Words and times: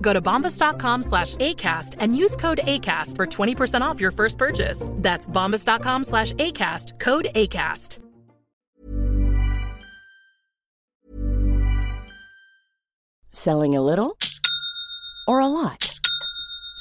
Go 0.00 0.12
to 0.12 0.20
bombas.com 0.20 1.04
slash 1.04 1.36
ACAST 1.36 1.96
and 2.00 2.16
use 2.16 2.36
code 2.36 2.60
ACAST 2.64 3.14
for 3.14 3.26
20% 3.26 3.82
off 3.82 4.00
your 4.00 4.10
first 4.10 4.38
purchase. 4.38 4.88
That's 4.94 5.28
bombas.com 5.28 6.04
slash 6.04 6.32
ACAST, 6.34 6.98
code 6.98 7.28
ACAST. 7.34 7.98
Selling 13.32 13.76
a 13.76 13.80
little 13.80 14.18
or 15.28 15.38
a 15.40 15.46
lot? 15.46 15.97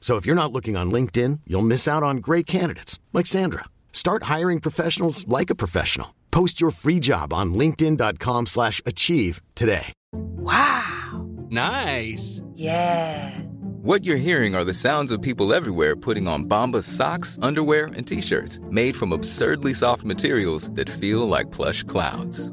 So 0.00 0.16
if 0.16 0.24
you're 0.24 0.42
not 0.42 0.52
looking 0.52 0.76
on 0.76 0.90
LinkedIn, 0.90 1.40
you'll 1.46 1.60
miss 1.60 1.86
out 1.86 2.02
on 2.02 2.18
great 2.18 2.46
candidates 2.46 2.98
like 3.12 3.26
Sandra. 3.26 3.64
Start 3.92 4.22
hiring 4.24 4.60
professionals 4.60 5.28
like 5.28 5.50
a 5.50 5.54
professional. 5.54 6.14
Post 6.30 6.60
your 6.60 6.70
free 6.70 7.00
job 7.00 7.32
on 7.34 7.52
linkedin.com/achieve 7.52 8.46
slash 8.46 8.80
achieve 8.86 9.42
today. 9.54 9.92
Wow. 10.12 11.26
Nice. 11.50 12.40
Yeah. 12.54 13.40
What 13.82 14.04
you're 14.04 14.16
hearing 14.16 14.54
are 14.54 14.64
the 14.64 14.74
sounds 14.74 15.12
of 15.12 15.22
people 15.22 15.54
everywhere 15.54 15.96
putting 15.96 16.28
on 16.28 16.44
Bombas 16.44 16.84
socks, 16.84 17.38
underwear, 17.40 17.86
and 17.96 18.06
t-shirts 18.06 18.60
made 18.70 18.96
from 18.96 19.12
absurdly 19.12 19.72
soft 19.72 20.04
materials 20.04 20.70
that 20.72 20.90
feel 20.90 21.26
like 21.26 21.50
plush 21.50 21.84
clouds. 21.84 22.50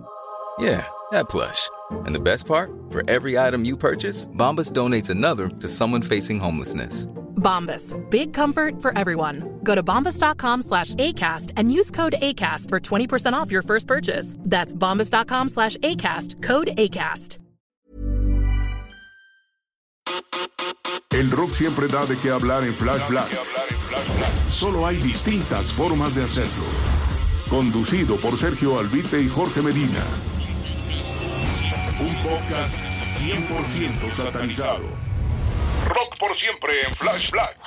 Yeah, 0.60 0.86
that 1.12 1.28
plush. 1.28 1.70
And 2.06 2.16
the 2.16 2.20
best 2.20 2.46
part? 2.46 2.72
For 2.90 3.02
every 3.10 3.38
item 3.38 3.66
you 3.66 3.76
purchase, 3.76 4.28
Bombas 4.28 4.72
donates 4.72 5.10
another 5.10 5.50
to 5.50 5.68
someone 5.68 6.02
facing 6.02 6.40
homelessness. 6.40 7.08
Bombas, 7.46 7.94
big 8.10 8.34
comfort 8.34 8.82
for 8.82 8.92
everyone. 8.98 9.60
Go 9.64 9.76
to 9.76 9.84
bombas.com 9.84 10.64
slash 10.64 10.96
ACAST 10.96 11.52
and 11.58 11.72
use 11.72 11.92
code 11.92 12.16
ACAST 12.20 12.70
for 12.70 12.80
20% 12.80 13.34
off 13.34 13.52
your 13.52 13.62
first 13.62 13.86
purchase. 13.86 14.36
That's 14.40 14.74
bombas.com 14.74 15.50
slash 15.50 15.78
ACAST, 15.78 16.42
code 16.42 16.70
ACAST. 16.76 17.38
El 21.12 21.32
rock 21.32 21.52
siempre 21.52 21.88
da 21.88 22.06
de 22.06 22.18
qué 22.18 22.32
hablar 22.32 22.64
en 22.64 22.74
Flash 22.74 23.08
Black. 23.08 23.30
Solo 24.50 24.86
hay 24.86 24.98
distintas 24.98 25.72
formas 25.72 26.16
de 26.16 26.24
hacerlo. 26.24 26.66
Conducido 27.50 28.18
por 28.18 28.38
Sergio 28.38 28.78
Albite 28.80 29.22
y 29.22 29.30
Jorge 29.30 29.62
Medina. 29.62 30.04
Un 32.02 32.16
podcast 32.24 32.74
100% 33.20 34.16
satanizado. 34.16 35.15
Rock 35.96 36.20
por 36.20 36.36
siempre 36.36 36.74
en 36.86 36.94
Flash 36.94 37.32
Black. 37.32 37.58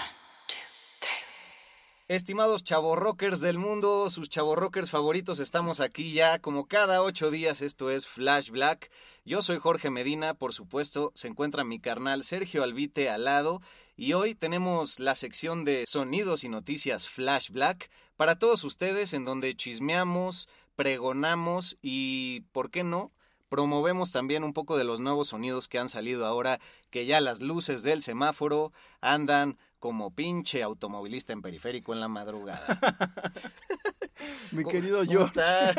Estimados 2.09 2.63
rockers 2.69 3.41
del 3.41 3.57
mundo, 3.57 4.11
sus 4.11 4.29
rockers 4.29 4.91
favoritos, 4.91 5.41
estamos 5.41 5.81
aquí 5.81 6.13
ya 6.13 6.39
como 6.39 6.67
cada 6.67 7.03
ocho 7.03 7.31
días, 7.31 7.63
esto 7.63 7.91
es 7.91 8.07
Flash 8.07 8.51
Black. 8.51 8.91
Yo 9.25 9.41
soy 9.41 9.59
Jorge 9.59 9.89
Medina, 9.89 10.35
por 10.35 10.53
supuesto, 10.53 11.11
se 11.15 11.29
encuentra 11.29 11.65
mi 11.65 11.81
carnal 11.81 12.23
Sergio 12.23 12.63
Albite 12.63 13.09
al 13.09 13.25
lado 13.25 13.63
y 13.97 14.13
hoy 14.13 14.35
tenemos 14.35 15.01
la 15.01 15.15
sección 15.15 15.65
de 15.65 15.87
sonidos 15.87 16.45
y 16.45 16.51
noticias 16.51 17.09
Flash 17.09 17.49
Black 17.49 17.91
para 18.19 18.39
todos 18.39 18.63
ustedes 18.63 19.15
en 19.15 19.25
donde 19.25 19.57
chismeamos, 19.57 20.51
pregonamos 20.77 21.79
y, 21.81 22.43
¿por 22.53 22.71
qué 22.71 22.85
no? 22.85 23.11
Promovemos 23.49 24.13
también 24.13 24.45
un 24.45 24.53
poco 24.53 24.77
de 24.77 24.85
los 24.85 25.01
nuevos 25.01 25.29
sonidos 25.29 25.69
que 25.69 25.79
han 25.79 25.89
salido 25.89 26.27
ahora, 26.27 26.61
que 26.91 27.07
ya 27.07 27.21
las 27.21 27.41
luces 27.41 27.83
del 27.83 28.03
semáforo 28.03 28.73
andan 29.01 29.57
como 29.79 30.11
pinche 30.11 30.63
automovilista 30.63 31.33
en 31.33 31.41
periférico 31.43 31.93
en 31.93 32.01
la 32.01 32.09
madrugada. 32.09 32.67
Mi 34.53 34.63
¿Cómo- 34.65 34.73
querido 34.73 35.05
cómo 35.07 35.21
estás? 35.25 35.77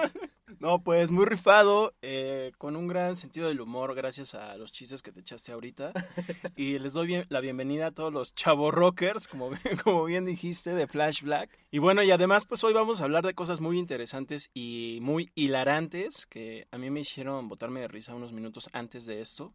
No, 0.60 0.84
pues 0.84 1.10
muy 1.10 1.26
rifado, 1.26 1.94
eh, 2.02 2.52
con 2.58 2.76
un 2.76 2.88
gran 2.88 3.16
sentido 3.16 3.48
del 3.48 3.62
humor 3.62 3.96
gracias 3.96 4.36
a 4.36 4.58
los 4.58 4.74
chistes 4.74 5.02
que 5.02 5.14
te 5.14 5.22
echaste 5.22 5.54
ahorita. 5.54 5.94
Y 6.58 6.78
les 6.80 6.92
doy 6.94 7.08
bien- 7.08 7.26
la 7.30 7.40
bienvenida 7.40 7.88
a 7.88 7.92
todos 7.92 8.12
los 8.12 8.36
chavos 8.36 8.74
rockers, 8.74 9.28
como, 9.30 9.50
bien- 9.64 9.78
como 9.82 10.04
bien 10.04 10.26
dijiste, 10.26 10.74
de 10.74 10.86
Flash 10.88 11.22
Black. 11.22 11.50
Y 11.72 11.78
bueno, 11.78 12.04
y 12.04 12.12
además 12.12 12.44
pues 12.46 12.62
hoy 12.66 12.74
vamos 12.74 13.00
a 13.00 13.06
hablar 13.06 13.26
de 13.26 13.34
cosas 13.34 13.62
muy 13.62 13.78
interesantes 13.80 14.50
y 14.54 15.00
muy 15.02 15.32
hilarantes 15.34 16.26
que 16.26 16.68
a 16.72 16.78
mí 16.78 16.90
me 16.90 17.00
hicieron 17.00 17.48
botarme 17.48 17.80
de 17.80 17.88
risa 17.88 18.14
unos 18.14 18.34
minutos 18.34 18.70
antes 18.74 19.06
de 19.06 19.22
esto. 19.22 19.54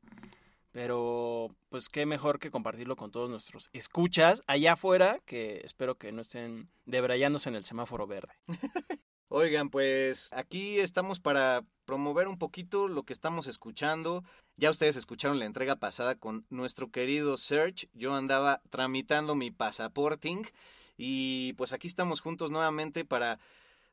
Pero 0.72 1.54
pues 1.68 1.88
qué 1.90 2.06
mejor 2.06 2.38
que 2.40 2.50
compartirlo 2.50 2.96
con 2.96 3.10
todos 3.12 3.28
nuestros 3.30 3.68
escuchas 3.74 4.42
allá 4.46 4.72
afuera, 4.72 5.20
que 5.26 5.60
espero 5.64 5.96
que 5.98 6.10
no 6.12 6.22
estén 6.22 6.68
debrayándose 6.86 7.48
en 7.50 7.56
el 7.56 7.64
semáforo 7.66 8.06
verde. 8.06 8.32
Oigan, 9.36 9.68
pues 9.68 10.28
aquí 10.30 10.78
estamos 10.78 11.18
para 11.18 11.64
promover 11.86 12.28
un 12.28 12.38
poquito 12.38 12.86
lo 12.86 13.02
que 13.02 13.12
estamos 13.12 13.48
escuchando. 13.48 14.22
Ya 14.56 14.70
ustedes 14.70 14.94
escucharon 14.94 15.40
la 15.40 15.44
entrega 15.44 15.74
pasada 15.74 16.14
con 16.14 16.46
nuestro 16.50 16.92
querido 16.92 17.36
Serge. 17.36 17.88
Yo 17.94 18.14
andaba 18.14 18.62
tramitando 18.70 19.34
mi 19.34 19.50
pasaporting 19.50 20.44
y 20.96 21.52
pues 21.54 21.72
aquí 21.72 21.88
estamos 21.88 22.20
juntos 22.20 22.52
nuevamente 22.52 23.04
para 23.04 23.40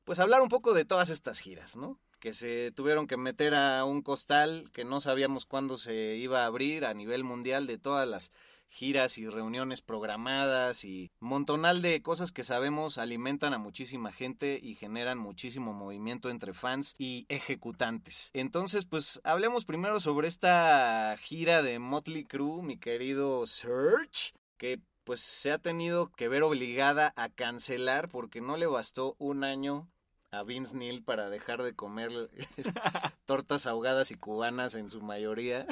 pues 0.03 0.19
hablar 0.19 0.43
un 0.43 0.49
poco 0.49 0.75
de 0.75 0.85
todas 0.85 1.09
estas 1.09 1.39
giras, 1.39 1.75
¿no? 1.75 1.97
Que 2.19 2.33
se 2.33 2.71
tuvieron 2.75 3.07
que 3.07 3.17
meter 3.17 3.55
a 3.55 3.83
un 3.83 4.03
costal 4.03 4.69
que 4.71 4.85
no 4.85 4.99
sabíamos 4.99 5.47
cuándo 5.47 5.79
se 5.79 6.17
iba 6.17 6.43
a 6.43 6.45
abrir 6.45 6.85
a 6.85 6.93
nivel 6.93 7.23
mundial 7.23 7.65
de 7.65 7.79
todas 7.79 8.07
las 8.07 8.31
giras 8.71 9.17
y 9.17 9.27
reuniones 9.27 9.81
programadas 9.81 10.83
y 10.85 11.11
montonal 11.19 11.81
de 11.81 12.01
cosas 12.01 12.31
que 12.31 12.43
sabemos 12.43 12.97
alimentan 12.97 13.53
a 13.53 13.57
muchísima 13.57 14.11
gente 14.11 14.59
y 14.61 14.75
generan 14.75 15.17
muchísimo 15.17 15.73
movimiento 15.73 16.29
entre 16.29 16.53
fans 16.53 16.95
y 16.97 17.25
ejecutantes. 17.29 18.31
Entonces, 18.33 18.85
pues 18.85 19.21
hablemos 19.23 19.65
primero 19.65 19.99
sobre 19.99 20.27
esta 20.27 21.15
gira 21.19 21.61
de 21.61 21.79
Motley 21.79 22.23
Crue, 22.23 22.63
mi 22.63 22.77
querido 22.77 23.45
Serge, 23.45 24.33
que 24.57 24.79
pues 25.03 25.19
se 25.19 25.51
ha 25.51 25.57
tenido 25.57 26.11
que 26.13 26.27
ver 26.27 26.43
obligada 26.43 27.13
a 27.15 27.29
cancelar 27.29 28.07
porque 28.07 28.39
no 28.41 28.57
le 28.57 28.67
bastó 28.67 29.15
un 29.19 29.43
año 29.43 29.89
a 30.31 30.43
Vince 30.43 30.77
Neil 30.77 31.03
para 31.03 31.29
dejar 31.29 31.61
de 31.61 31.75
comer 31.75 32.09
tortas 33.25 33.65
ahogadas 33.67 34.11
y 34.11 34.15
cubanas 34.15 34.75
en 34.75 34.89
su 34.89 35.01
mayoría. 35.01 35.67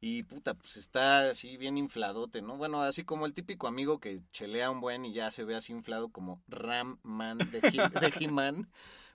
Y 0.00 0.22
puta, 0.22 0.54
pues 0.54 0.76
está 0.76 1.30
así 1.30 1.56
bien 1.56 1.76
infladote, 1.76 2.40
¿no? 2.40 2.56
Bueno, 2.56 2.82
así 2.82 3.04
como 3.04 3.26
el 3.26 3.34
típico 3.34 3.66
amigo 3.66 3.98
que 3.98 4.20
chelea 4.32 4.70
un 4.70 4.80
buen 4.80 5.04
y 5.04 5.12
ya 5.12 5.30
se 5.32 5.42
ve 5.44 5.56
así 5.56 5.72
inflado 5.72 6.08
como 6.10 6.40
Ram 6.46 6.98
Man 7.02 7.38
de, 7.38 7.58
He- 7.58 8.00
de 8.00 8.12
He-Man. 8.20 8.68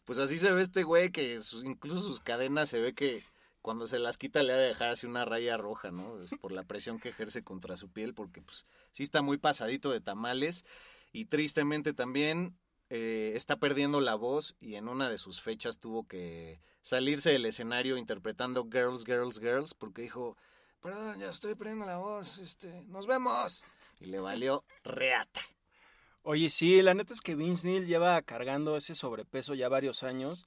Pues 0.04 0.20
así 0.20 0.38
se 0.38 0.52
ve 0.52 0.62
este 0.62 0.84
güey 0.84 1.10
que 1.12 1.42
sus- 1.42 1.64
incluso 1.64 2.02
sus 2.02 2.20
cadenas 2.20 2.68
se 2.68 2.80
ve 2.80 2.94
que 2.94 3.24
cuando 3.62 3.88
se 3.88 3.98
las 3.98 4.18
quita 4.18 4.44
le 4.44 4.52
ha 4.52 4.58
de 4.58 4.68
dejar 4.68 4.90
así 4.90 5.06
una 5.08 5.24
raya 5.24 5.56
roja, 5.56 5.90
¿no? 5.92 6.22
Es 6.22 6.32
por 6.42 6.52
la 6.52 6.64
presión 6.64 7.00
que 7.00 7.10
ejerce 7.10 7.44
contra 7.46 7.78
su 7.78 7.88
piel, 7.90 8.14
porque 8.14 8.42
pues 8.42 8.66
sí 8.92 9.04
está 9.04 9.22
muy 9.22 9.38
pasadito 9.38 9.90
de 9.90 10.02
tamales. 10.02 10.66
Y 11.14 11.26
tristemente 11.26 11.94
también 11.94 12.58
eh, 12.90 13.32
está 13.36 13.56
perdiendo 13.58 14.02
la 14.02 14.16
voz 14.16 14.58
y 14.60 14.76
en 14.76 14.90
una 14.90 15.10
de 15.10 15.18
sus 15.18 15.40
fechas 15.40 15.78
tuvo 15.80 16.06
que 16.10 16.60
salirse 16.82 17.30
del 17.32 17.46
escenario 17.46 17.96
interpretando 17.96 18.68
Girls, 18.70 19.06
Girls, 19.06 19.40
Girls, 19.40 19.74
porque 19.74 20.02
dijo, 20.02 20.36
perdón, 20.84 21.20
ya 21.20 21.30
estoy 21.30 21.56
perdiendo 21.56 21.86
la 21.86 21.98
voz, 21.98 22.38
este, 22.40 22.84
nos 22.88 23.08
vemos. 23.08 23.64
Y 24.00 24.06
le 24.08 24.20
valió 24.20 24.64
reata. 24.84 25.42
Oye, 26.24 26.50
sí, 26.50 26.82
la 26.82 26.94
neta 26.94 27.14
es 27.14 27.22
que 27.22 27.36
Vince 27.36 27.68
Neil 27.68 27.88
lleva 27.88 28.22
cargando 28.22 28.78
ese 28.78 28.94
sobrepeso 28.96 29.56
ya 29.56 29.70
varios 29.70 30.04
años 30.04 30.46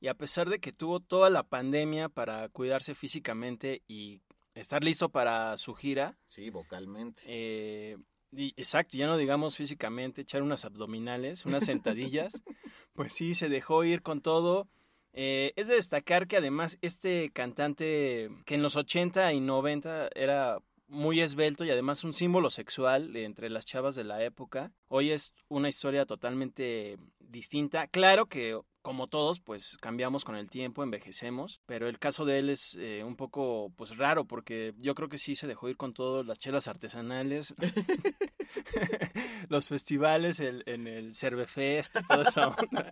y 0.00 0.08
a 0.08 0.14
pesar 0.14 0.48
de 0.48 0.58
que 0.58 0.72
tuvo 0.72 1.00
toda 1.00 1.30
la 1.30 1.42
pandemia 1.42 2.08
para 2.08 2.48
cuidarse 2.48 2.94
físicamente 2.94 3.82
y 3.86 4.20
estar 4.54 4.82
listo 4.82 5.08
para 5.10 5.56
su 5.58 5.74
gira, 5.74 6.16
Sí, 6.26 6.50
vocalmente. 6.50 7.22
eh, 7.26 7.98
y- 8.32 8.52
exacto, 8.56 8.96
ya 8.96 9.06
no 9.06 9.16
digamos 9.16 9.56
físicamente, 9.56 10.22
echar 10.22 10.42
unas 10.42 10.64
abdominales, 10.64 11.44
unas 11.46 11.64
sentadillas, 11.64 12.42
pues 12.94 13.12
sí, 13.12 13.34
se 13.34 13.48
dejó 13.48 13.84
ir 13.84 14.02
con 14.02 14.20
todo. 14.20 14.68
Eh, 15.14 15.52
es 15.56 15.68
de 15.68 15.74
destacar 15.74 16.26
que 16.26 16.38
además 16.38 16.78
este 16.80 17.30
cantante 17.30 18.30
que 18.46 18.54
en 18.54 18.62
los 18.62 18.76
80 18.76 19.32
y 19.32 19.40
90 19.40 20.08
era 20.14 20.58
muy 20.88 21.20
esbelto 21.20 21.64
y 21.64 21.70
además 21.70 22.04
un 22.04 22.12
símbolo 22.14 22.50
sexual 22.50 23.16
entre 23.16 23.48
las 23.50 23.64
chavas 23.64 23.94
de 23.94 24.04
la 24.04 24.22
época, 24.24 24.72
hoy 24.88 25.10
es 25.10 25.32
una 25.48 25.68
historia 25.70 26.04
totalmente 26.06 26.98
distinta. 27.20 27.86
Claro 27.86 28.26
que 28.26 28.58
como 28.82 29.06
todos, 29.06 29.40
pues 29.40 29.78
cambiamos 29.80 30.24
con 30.24 30.34
el 30.34 30.50
tiempo, 30.50 30.82
envejecemos, 30.82 31.60
pero 31.66 31.88
el 31.88 31.98
caso 31.98 32.24
de 32.24 32.40
él 32.40 32.50
es 32.50 32.74
eh, 32.80 33.04
un 33.04 33.16
poco 33.16 33.72
pues 33.76 33.96
raro 33.96 34.24
porque 34.26 34.74
yo 34.78 34.94
creo 34.94 35.08
que 35.08 35.18
sí 35.18 35.34
se 35.36 35.46
dejó 35.46 35.68
ir 35.68 35.76
con 35.76 35.94
todo, 35.94 36.24
las 36.24 36.38
chelas 36.38 36.68
artesanales, 36.68 37.54
los 39.48 39.68
festivales 39.68 40.40
el- 40.40 40.62
en 40.66 40.86
el 40.88 41.14
Cervefest 41.14 41.96
esa 42.26 42.48
onda. 42.48 42.90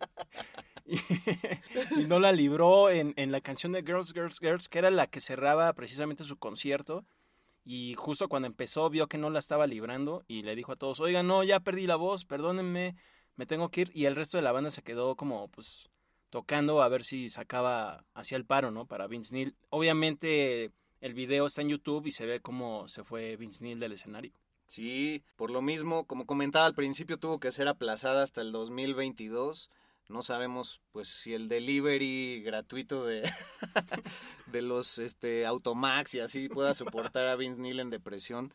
Y, 1.96 2.04
no 2.04 2.18
la 2.18 2.32
libró 2.32 2.90
en, 2.90 3.14
en 3.16 3.32
la 3.32 3.40
canción 3.40 3.72
de 3.72 3.82
Girls, 3.82 4.12
Girls, 4.12 4.38
Girls, 4.40 4.68
que 4.68 4.78
era 4.78 4.90
la 4.90 5.06
que 5.06 5.20
cerraba 5.20 5.72
precisamente 5.72 6.24
su 6.24 6.36
concierto. 6.36 7.04
Y 7.64 7.94
justo 7.94 8.28
cuando 8.28 8.46
empezó 8.46 8.90
vio 8.90 9.06
que 9.06 9.18
no 9.18 9.30
la 9.30 9.38
estaba 9.38 9.66
librando 9.66 10.24
y 10.26 10.42
le 10.42 10.56
dijo 10.56 10.72
a 10.72 10.76
todos, 10.76 11.00
oiga, 11.00 11.22
no, 11.22 11.44
ya 11.44 11.60
perdí 11.60 11.86
la 11.86 11.96
voz, 11.96 12.24
perdónenme, 12.24 12.96
me 13.36 13.46
tengo 13.46 13.68
que 13.68 13.82
ir. 13.82 13.90
Y 13.94 14.06
el 14.06 14.16
resto 14.16 14.38
de 14.38 14.42
la 14.42 14.52
banda 14.52 14.70
se 14.70 14.82
quedó 14.82 15.14
como, 15.16 15.48
pues, 15.48 15.90
tocando 16.30 16.82
a 16.82 16.88
ver 16.88 17.04
si 17.04 17.28
sacaba 17.28 18.04
hacia 18.14 18.36
el 18.36 18.46
paro, 18.46 18.70
¿no? 18.70 18.86
Para 18.86 19.06
Vince 19.06 19.34
Neil. 19.34 19.56
Obviamente 19.68 20.72
el 21.00 21.14
video 21.14 21.46
está 21.46 21.62
en 21.62 21.68
YouTube 21.68 22.06
y 22.06 22.12
se 22.12 22.26
ve 22.26 22.40
cómo 22.40 22.88
se 22.88 23.04
fue 23.04 23.36
Vince 23.36 23.64
Neil 23.64 23.80
del 23.80 23.92
escenario. 23.92 24.32
Sí, 24.66 25.24
por 25.36 25.50
lo 25.50 25.62
mismo, 25.62 26.04
como 26.04 26.26
comentaba 26.26 26.66
al 26.66 26.74
principio, 26.74 27.18
tuvo 27.18 27.40
que 27.40 27.50
ser 27.50 27.66
aplazada 27.66 28.22
hasta 28.22 28.40
el 28.40 28.52
2022. 28.52 29.70
No 30.10 30.22
sabemos, 30.22 30.80
pues, 30.92 31.08
si 31.08 31.34
el 31.34 31.48
delivery 31.48 32.42
gratuito 32.42 33.04
de, 33.04 33.22
de 34.46 34.62
los 34.62 34.98
este, 34.98 35.46
Automax 35.46 36.14
y 36.14 36.20
así 36.20 36.48
pueda 36.48 36.74
soportar 36.74 37.28
a 37.28 37.36
Vince 37.36 37.60
Neil 37.60 37.80
en 37.80 37.90
depresión. 37.90 38.52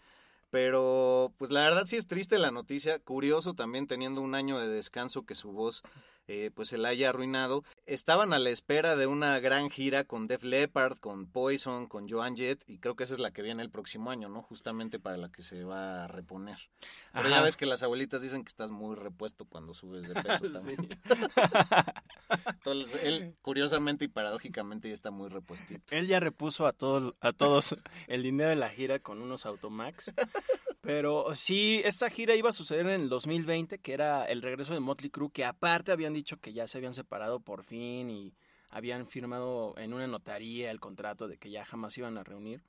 Pero, 0.52 1.34
pues, 1.38 1.52
la 1.52 1.64
verdad 1.64 1.86
sí 1.86 1.96
es 1.96 2.08
triste 2.08 2.38
la 2.38 2.52
noticia. 2.52 3.00
Curioso 3.00 3.54
también 3.54 3.88
teniendo 3.88 4.22
un 4.22 4.36
año 4.36 4.60
de 4.60 4.68
descanso 4.68 5.26
que 5.26 5.36
su 5.36 5.52
voz, 5.52 5.82
eh, 6.28 6.52
pues, 6.54 6.70
se 6.70 6.78
la 6.78 6.90
haya 6.90 7.10
arruinado. 7.10 7.64
Estaban 7.86 8.34
a 8.34 8.40
la 8.40 8.50
espera 8.50 8.96
de 8.96 9.08
una 9.08 9.40
gran 9.40 9.70
gira 9.70 10.04
con 10.04 10.28
Def 10.28 10.44
Leppard, 10.44 10.98
con 10.98 11.28
Poison, 11.28 11.88
con 11.88 12.10
Joan 12.10 12.36
Jett. 12.36 12.64
Y 12.68 12.80
creo 12.80 12.96
que 12.96 13.04
esa 13.04 13.14
es 13.14 13.20
la 13.20 13.32
que 13.32 13.42
viene 13.42 13.62
el 13.62 13.70
próximo 13.70 14.10
año, 14.12 14.30
¿no? 14.30 14.42
Justamente 14.42 15.00
para 15.00 15.18
la 15.18 15.32
que 15.32 15.44
se 15.44 15.64
va 15.64 16.06
a 16.06 16.08
reponer. 16.08 16.58
Pero 17.14 17.30
ya 17.30 17.42
ves 17.42 17.58
que 17.58 17.66
las 17.66 17.84
abuelitas 17.84 18.22
dicen 18.22 18.44
que 18.44 18.50
estás 18.50 18.72
muy 18.72 18.96
repuesto 18.96 19.46
cuando 19.46 19.74
subes 19.74 20.08
de 20.08 20.16
peso 20.22 20.50
también. 20.52 20.88
Entonces, 22.48 23.04
él, 23.04 23.36
curiosamente 23.42 24.06
y 24.06 24.08
paradójicamente, 24.08 24.88
ya 24.88 24.94
está 24.94 25.12
muy 25.12 25.30
repuestito. 25.30 25.96
Él 25.96 26.08
ya 26.08 26.20
repuso 26.20 26.66
a 26.66 26.74
todos, 26.74 27.16
a 27.22 27.34
todos 27.34 27.76
el 28.08 28.24
dinero 28.24 28.50
de 28.50 28.56
la 28.56 28.70
gira 28.70 29.00
con 29.00 29.22
unos 29.22 29.46
Automax. 29.46 30.12
Pero 30.86 31.34
sí, 31.34 31.82
esta 31.84 32.12
gira 32.12 32.36
iba 32.36 32.50
a 32.50 32.54
suceder 32.54 32.86
en 32.86 33.02
el 33.02 33.10
2020, 33.10 33.80
que 33.80 33.92
era 33.94 34.24
el 34.26 34.44
regreso 34.44 34.76
de 34.76 34.80
Motley 34.80 35.10
Crue, 35.10 35.32
que 35.32 35.44
aparte 35.44 35.92
habían 35.92 36.14
dicho 36.14 36.38
que 36.38 36.54
ya 36.54 36.68
se 36.68 36.78
habían 36.78 36.94
separado 36.94 37.40
por 37.40 37.64
fin 37.64 38.12
y 38.12 38.36
habían 38.70 39.08
firmado 39.08 39.74
en 39.78 39.94
una 39.96 40.06
notaría 40.06 40.70
el 40.70 40.80
contrato 40.80 41.28
de 41.28 41.38
que 41.38 41.50
ya 41.50 41.66
jamás 41.66 41.98
iban 41.98 42.20
a 42.20 42.24
reunir. 42.24 42.62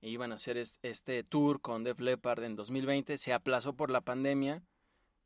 E 0.00 0.08
iban 0.08 0.32
a 0.32 0.36
hacer 0.36 0.56
es- 0.56 0.78
este 0.82 1.22
tour 1.24 1.60
con 1.60 1.84
Def 1.84 2.00
Leppard 2.00 2.42
en 2.44 2.56
2020. 2.56 3.18
Se 3.18 3.34
aplazó 3.34 3.74
por 3.74 3.90
la 3.90 4.00
pandemia 4.00 4.62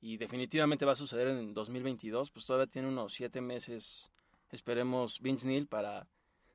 y 0.01 0.17
definitivamente 0.17 0.85
va 0.85 0.93
a 0.93 0.97
suceder 0.97 1.29
en 1.29 1.55
2022. 1.55 2.33
Pues 2.33 2.45
todavía 2.45 2.67
tiene 2.67 2.89
unos 2.89 3.13
siete 3.13 3.41
meses, 3.41 4.11
esperemos, 4.51 5.21
Vince 5.21 5.47
Neil 5.47 5.69
para 5.69 6.09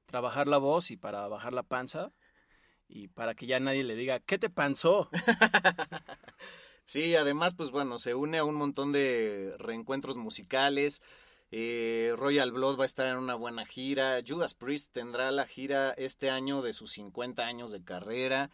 trabajar 0.06 0.48
la 0.48 0.58
voz 0.58 0.92
y 0.92 0.98
para 0.98 1.28
bajar 1.30 1.54
la 1.54 1.64
panza 1.64 2.12
y 2.88 3.08
para 3.08 3.36
que 3.36 3.48
ya 3.48 3.60
nadie 3.60 3.84
le 3.84 3.96
diga, 3.96 4.20
¿qué 4.20 4.38
te 4.38 4.50
panzó? 4.50 5.10
Sí, 6.88 7.18
además, 7.18 7.54
pues 7.54 7.70
bueno, 7.70 8.00
se 8.00 8.16
une 8.16 8.38
a 8.38 8.46
un 8.46 8.56
montón 8.56 8.94
de 8.94 9.54
reencuentros 9.60 10.16
musicales. 10.16 11.02
Eh, 11.52 12.14
Royal 12.16 12.54
Blood 12.54 12.80
va 12.80 12.84
a 12.84 12.86
estar 12.86 13.08
en 13.08 13.18
una 13.18 13.36
buena 13.36 13.66
gira. 13.66 14.22
Judas 14.26 14.54
Priest 14.54 14.94
tendrá 14.94 15.30
la 15.32 15.46
gira 15.46 15.92
este 15.98 16.30
año 16.30 16.62
de 16.62 16.72
sus 16.72 16.94
50 16.94 17.46
años 17.46 17.74
de 17.74 17.84
carrera. 17.84 18.52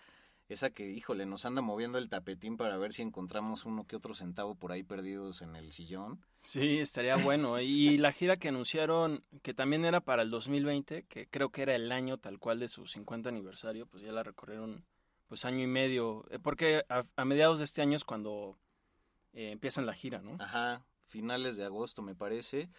Esa 0.54 0.70
que, 0.70 0.90
híjole, 0.90 1.26
nos 1.26 1.46
anda 1.46 1.62
moviendo 1.62 1.98
el 1.98 2.10
tapetín 2.10 2.58
para 2.58 2.78
ver 2.78 2.94
si 2.94 3.02
encontramos 3.02 3.66
uno 3.66 3.86
que 3.86 3.96
otro 3.96 4.14
centavo 4.14 4.54
por 4.54 4.72
ahí 4.72 4.84
perdidos 4.84 5.42
en 5.42 5.56
el 5.56 5.72
sillón. 5.72 6.24
Sí, 6.40 6.78
estaría 6.78 7.16
bueno. 7.18 7.60
Y 7.60 7.98
la 7.98 8.12
gira 8.12 8.38
que 8.38 8.50
anunciaron, 8.50 9.24
que 9.42 9.56
también 9.56 9.84
era 9.84 10.00
para 10.00 10.22
el 10.22 10.30
2020, 10.30 11.04
que 11.04 11.28
creo 11.28 11.50
que 11.50 11.64
era 11.64 11.76
el 11.76 11.92
año 11.92 12.20
tal 12.20 12.38
cual 12.38 12.60
de 12.60 12.68
su 12.68 12.86
50 12.86 13.30
aniversario, 13.30 13.88
pues 13.88 14.04
ya 14.04 14.12
la 14.12 14.22
recorrieron 14.22 14.86
pues 15.28 15.46
año 15.46 15.64
y 15.64 15.68
medio, 15.68 16.26
eh, 16.30 16.38
porque 16.38 16.84
a, 16.90 17.04
a 17.16 17.26
mediados 17.26 17.58
de 17.58 17.66
este 17.66 17.82
año 17.82 17.96
es 17.96 18.04
cuando 18.04 18.60
eh, 19.34 19.50
empiezan 19.52 19.88
la 19.88 19.94
gira, 19.94 20.22
¿no? 20.22 20.38
Ajá, 20.40 20.86
finales 21.08 21.58
de 21.58 21.66
agosto 21.66 22.04
me 22.04 22.14
parece. 22.14 22.70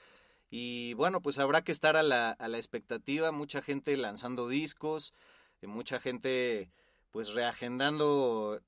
Y 0.49 0.95
bueno, 0.95 1.21
pues 1.21 1.41
habrá 1.41 1.63
que 1.63 1.73
estar 1.73 1.97
a 1.97 2.05
la, 2.05 2.31
a 2.31 2.47
la 2.47 2.59
expectativa, 2.59 3.33
mucha 3.33 3.61
gente 3.61 3.97
lanzando 3.97 4.47
discos, 4.47 5.13
eh, 5.61 5.67
mucha 5.67 5.99
gente 5.99 6.71
pues 7.15 7.33
reagendando 7.33 8.61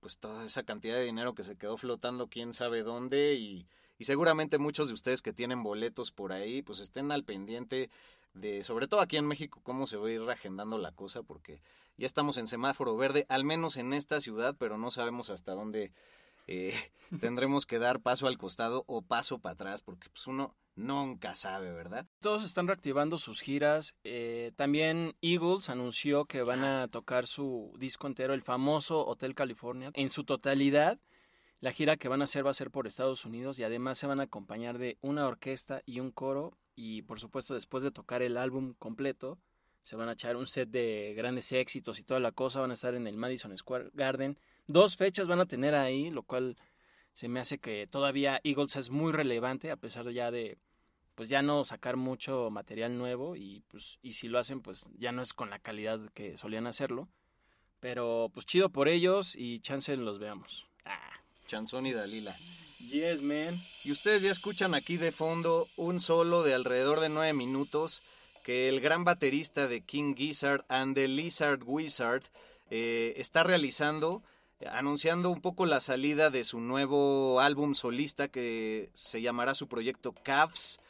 pues 0.00 0.18
toda 0.18 0.44
esa 0.44 0.64
cantidad 0.64 0.96
de 0.96 1.04
dinero 1.04 1.36
que 1.36 1.44
se 1.44 1.54
quedó 1.54 1.76
flotando 1.76 2.26
quién 2.26 2.52
sabe 2.52 2.82
dónde 2.82 3.34
y, 3.34 3.68
y 3.96 4.06
seguramente 4.06 4.58
muchos 4.58 4.88
de 4.88 4.94
ustedes 4.94 5.22
que 5.22 5.32
tienen 5.32 5.62
boletos 5.62 6.10
por 6.10 6.32
ahí 6.32 6.62
pues 6.62 6.80
estén 6.80 7.12
al 7.12 7.22
pendiente 7.22 7.90
de 8.34 8.64
sobre 8.64 8.88
todo 8.88 9.02
aquí 9.02 9.18
en 9.18 9.28
México 9.28 9.60
cómo 9.62 9.86
se 9.86 9.98
va 9.98 10.08
a 10.08 10.10
ir 10.10 10.20
reagendando 10.20 10.78
la 10.78 10.90
cosa 10.90 11.22
porque 11.22 11.62
ya 11.96 12.06
estamos 12.06 12.38
en 12.38 12.48
semáforo 12.48 12.96
verde 12.96 13.24
al 13.28 13.44
menos 13.44 13.76
en 13.76 13.92
esta 13.92 14.20
ciudad 14.20 14.56
pero 14.58 14.78
no 14.78 14.90
sabemos 14.90 15.30
hasta 15.30 15.52
dónde 15.52 15.92
eh, 16.48 16.74
tendremos 17.20 17.66
que 17.66 17.78
dar 17.78 18.00
paso 18.00 18.26
al 18.26 18.36
costado 18.36 18.82
o 18.88 19.02
paso 19.02 19.38
para 19.38 19.52
atrás 19.52 19.80
porque 19.80 20.10
pues 20.10 20.26
uno 20.26 20.56
nunca 20.74 21.34
sabe, 21.34 21.72
¿verdad? 21.72 22.06
Todos 22.20 22.44
están 22.44 22.66
reactivando 22.66 23.18
sus 23.18 23.40
giras. 23.40 23.94
eh, 24.04 24.52
también 24.56 25.14
Eagles 25.20 25.68
anunció 25.68 26.24
que 26.24 26.42
van 26.42 26.64
a 26.64 26.88
tocar 26.88 27.26
su 27.26 27.74
disco 27.78 28.06
entero, 28.06 28.34
el 28.34 28.42
famoso 28.42 29.06
Hotel 29.06 29.34
California, 29.34 29.90
en 29.94 30.10
su 30.10 30.24
totalidad. 30.24 30.98
La 31.60 31.72
gira 31.72 31.96
que 31.96 32.08
van 32.08 32.20
a 32.20 32.24
hacer 32.24 32.44
va 32.44 32.50
a 32.50 32.54
ser 32.54 32.72
por 32.72 32.88
Estados 32.88 33.24
Unidos 33.24 33.58
y 33.60 33.64
además 33.64 33.96
se 33.96 34.08
van 34.08 34.18
a 34.18 34.24
acompañar 34.24 34.78
de 34.78 34.98
una 35.00 35.26
orquesta 35.28 35.80
y 35.86 36.00
un 36.00 36.10
coro. 36.10 36.58
Y 36.74 37.02
por 37.02 37.20
supuesto, 37.20 37.54
después 37.54 37.84
de 37.84 37.92
tocar 37.92 38.20
el 38.20 38.36
álbum 38.36 38.74
completo, 38.80 39.38
se 39.82 39.94
van 39.94 40.08
a 40.08 40.12
echar 40.14 40.36
un 40.36 40.48
set 40.48 40.70
de 40.70 41.14
grandes 41.16 41.52
éxitos 41.52 42.00
y 42.00 42.02
toda 42.02 42.18
la 42.18 42.32
cosa. 42.32 42.60
Van 42.60 42.72
a 42.72 42.74
estar 42.74 42.96
en 42.96 43.06
el 43.06 43.16
Madison 43.16 43.56
Square 43.56 43.90
Garden. 43.94 44.38
Dos 44.66 44.96
fechas 44.96 45.28
van 45.28 45.38
a 45.38 45.46
tener 45.46 45.76
ahí, 45.76 46.10
lo 46.10 46.24
cual 46.24 46.56
se 47.12 47.28
me 47.28 47.40
hace 47.40 47.58
que 47.58 47.86
todavía 47.86 48.40
Eagles 48.44 48.76
es 48.76 48.90
muy 48.90 49.12
relevante 49.12 49.70
a 49.70 49.76
pesar 49.76 50.04
de 50.04 50.14
ya 50.14 50.30
de 50.30 50.58
pues 51.14 51.28
ya 51.28 51.42
no 51.42 51.64
sacar 51.64 51.96
mucho 51.96 52.50
material 52.50 52.96
nuevo 52.96 53.36
y 53.36 53.62
pues 53.68 53.98
y 54.02 54.14
si 54.14 54.28
lo 54.28 54.38
hacen 54.38 54.60
pues 54.60 54.88
ya 54.98 55.12
no 55.12 55.22
es 55.22 55.32
con 55.34 55.50
la 55.50 55.58
calidad 55.58 56.00
que 56.14 56.36
solían 56.36 56.66
hacerlo 56.66 57.08
pero 57.80 58.30
pues 58.32 58.46
chido 58.46 58.70
por 58.70 58.88
ellos 58.88 59.36
y 59.36 59.60
chance 59.60 59.96
los 59.96 60.18
veamos 60.18 60.66
ah. 60.84 61.12
Chanzón 61.46 61.86
y 61.86 61.92
Dalila. 61.92 62.36
Yes, 62.78 63.22
man. 63.22 63.62
Y 63.84 63.92
ustedes 63.92 64.22
ya 64.22 64.30
escuchan 64.30 64.74
aquí 64.74 64.96
de 64.96 65.12
fondo 65.12 65.68
un 65.76 66.00
solo 66.00 66.42
de 66.42 66.54
alrededor 66.54 67.00
de 67.00 67.08
nueve 67.08 67.32
minutos 67.32 68.02
que 68.42 68.68
el 68.68 68.80
gran 68.80 69.04
baterista 69.04 69.68
de 69.68 69.82
King 69.82 70.14
Gizzard 70.16 70.64
and 70.68 70.94
the 70.94 71.06
Lizard 71.06 71.62
Wizard 71.64 72.22
eh, 72.70 73.14
está 73.16 73.44
realizando, 73.44 74.22
anunciando 74.70 75.30
un 75.30 75.40
poco 75.40 75.66
la 75.66 75.80
salida 75.80 76.30
de 76.30 76.44
su 76.44 76.60
nuevo 76.60 77.40
álbum 77.40 77.74
solista 77.74 78.28
que 78.28 78.90
se 78.92 79.22
llamará 79.22 79.54
su 79.54 79.68
proyecto 79.68 80.12
Cavs, 80.12 80.80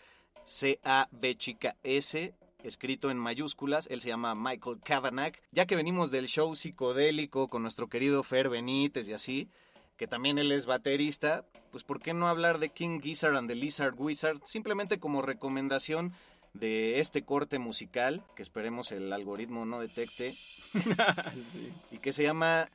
C-A-B 0.45 1.37
chica 1.37 1.77
S, 1.83 2.35
escrito 2.63 3.11
en 3.11 3.19
mayúsculas, 3.19 3.89
él 3.91 4.01
se 4.01 4.09
llama 4.09 4.35
Michael 4.35 4.81
Kavanagh, 4.85 5.35
ya 5.51 5.67
que 5.67 5.77
venimos 5.77 6.11
del 6.11 6.29
show 6.29 6.55
psicodélico 6.55 7.49
con 7.49 7.63
nuestro 7.63 7.89
querido 7.89 8.23
Fer 8.23 8.49
Benítez 8.49 9.09
y 9.09 9.13
así, 9.13 9.49
que 9.97 10.07
también 10.07 10.39
él 10.39 10.53
es 10.53 10.67
baterista, 10.67 11.45
pues 11.71 11.85
¿por 11.85 12.01
qué 12.01 12.15
no 12.15 12.29
hablar 12.29 12.59
de 12.59 12.71
King 12.71 13.01
Gizzard 13.01 13.37
and 13.37 13.49
the 13.49 13.55
Lizard 13.55 13.95
Wizard? 13.97 14.41
Simplemente 14.45 14.99
como 14.99 15.23
recomendación 15.23 16.13
de 16.55 17.01
este 17.01 17.23
corte 17.23 17.59
musical, 17.59 18.23
que 18.37 18.43
esperemos 18.43 18.93
el 18.93 19.13
algoritmo 19.13 19.65
no 19.65 19.81
detecte, 19.81 20.39
y 21.91 21.99
que 21.99 22.13
se 22.13 22.23
llama 22.23 22.71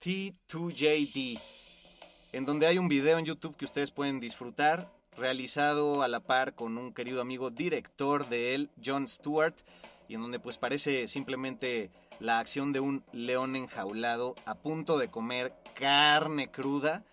T2JD, 0.00 1.40
en 2.32 2.44
donde 2.44 2.66
hay 2.66 2.78
un 2.78 2.88
video 2.88 3.18
en 3.18 3.24
YouTube 3.24 3.56
que 3.56 3.64
ustedes 3.64 3.90
pueden 3.90 4.20
disfrutar, 4.20 4.90
realizado 5.16 6.02
a 6.02 6.08
la 6.08 6.20
par 6.20 6.54
con 6.54 6.78
un 6.78 6.92
querido 6.92 7.20
amigo 7.20 7.50
director 7.50 8.28
de 8.28 8.54
él, 8.54 8.70
John 8.84 9.08
Stewart, 9.08 9.54
y 10.08 10.14
en 10.14 10.22
donde 10.22 10.38
pues 10.38 10.58
parece 10.58 11.08
simplemente 11.08 11.90
la 12.20 12.38
acción 12.38 12.72
de 12.72 12.80
un 12.80 13.04
león 13.12 13.56
enjaulado 13.56 14.34
a 14.44 14.54
punto 14.54 14.98
de 14.98 15.10
comer 15.10 15.54
carne 15.74 16.50
cruda 16.50 17.04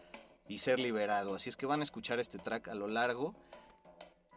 y 0.47 0.57
ser 0.57 0.79
liberado. 0.79 1.35
Así 1.35 1.49
es 1.49 1.55
que 1.55 1.65
van 1.65 1.79
a 1.79 1.83
escuchar 1.83 2.19
este 2.19 2.37
track 2.37 2.67
a 2.67 2.75
lo 2.75 2.87
largo 2.87 3.33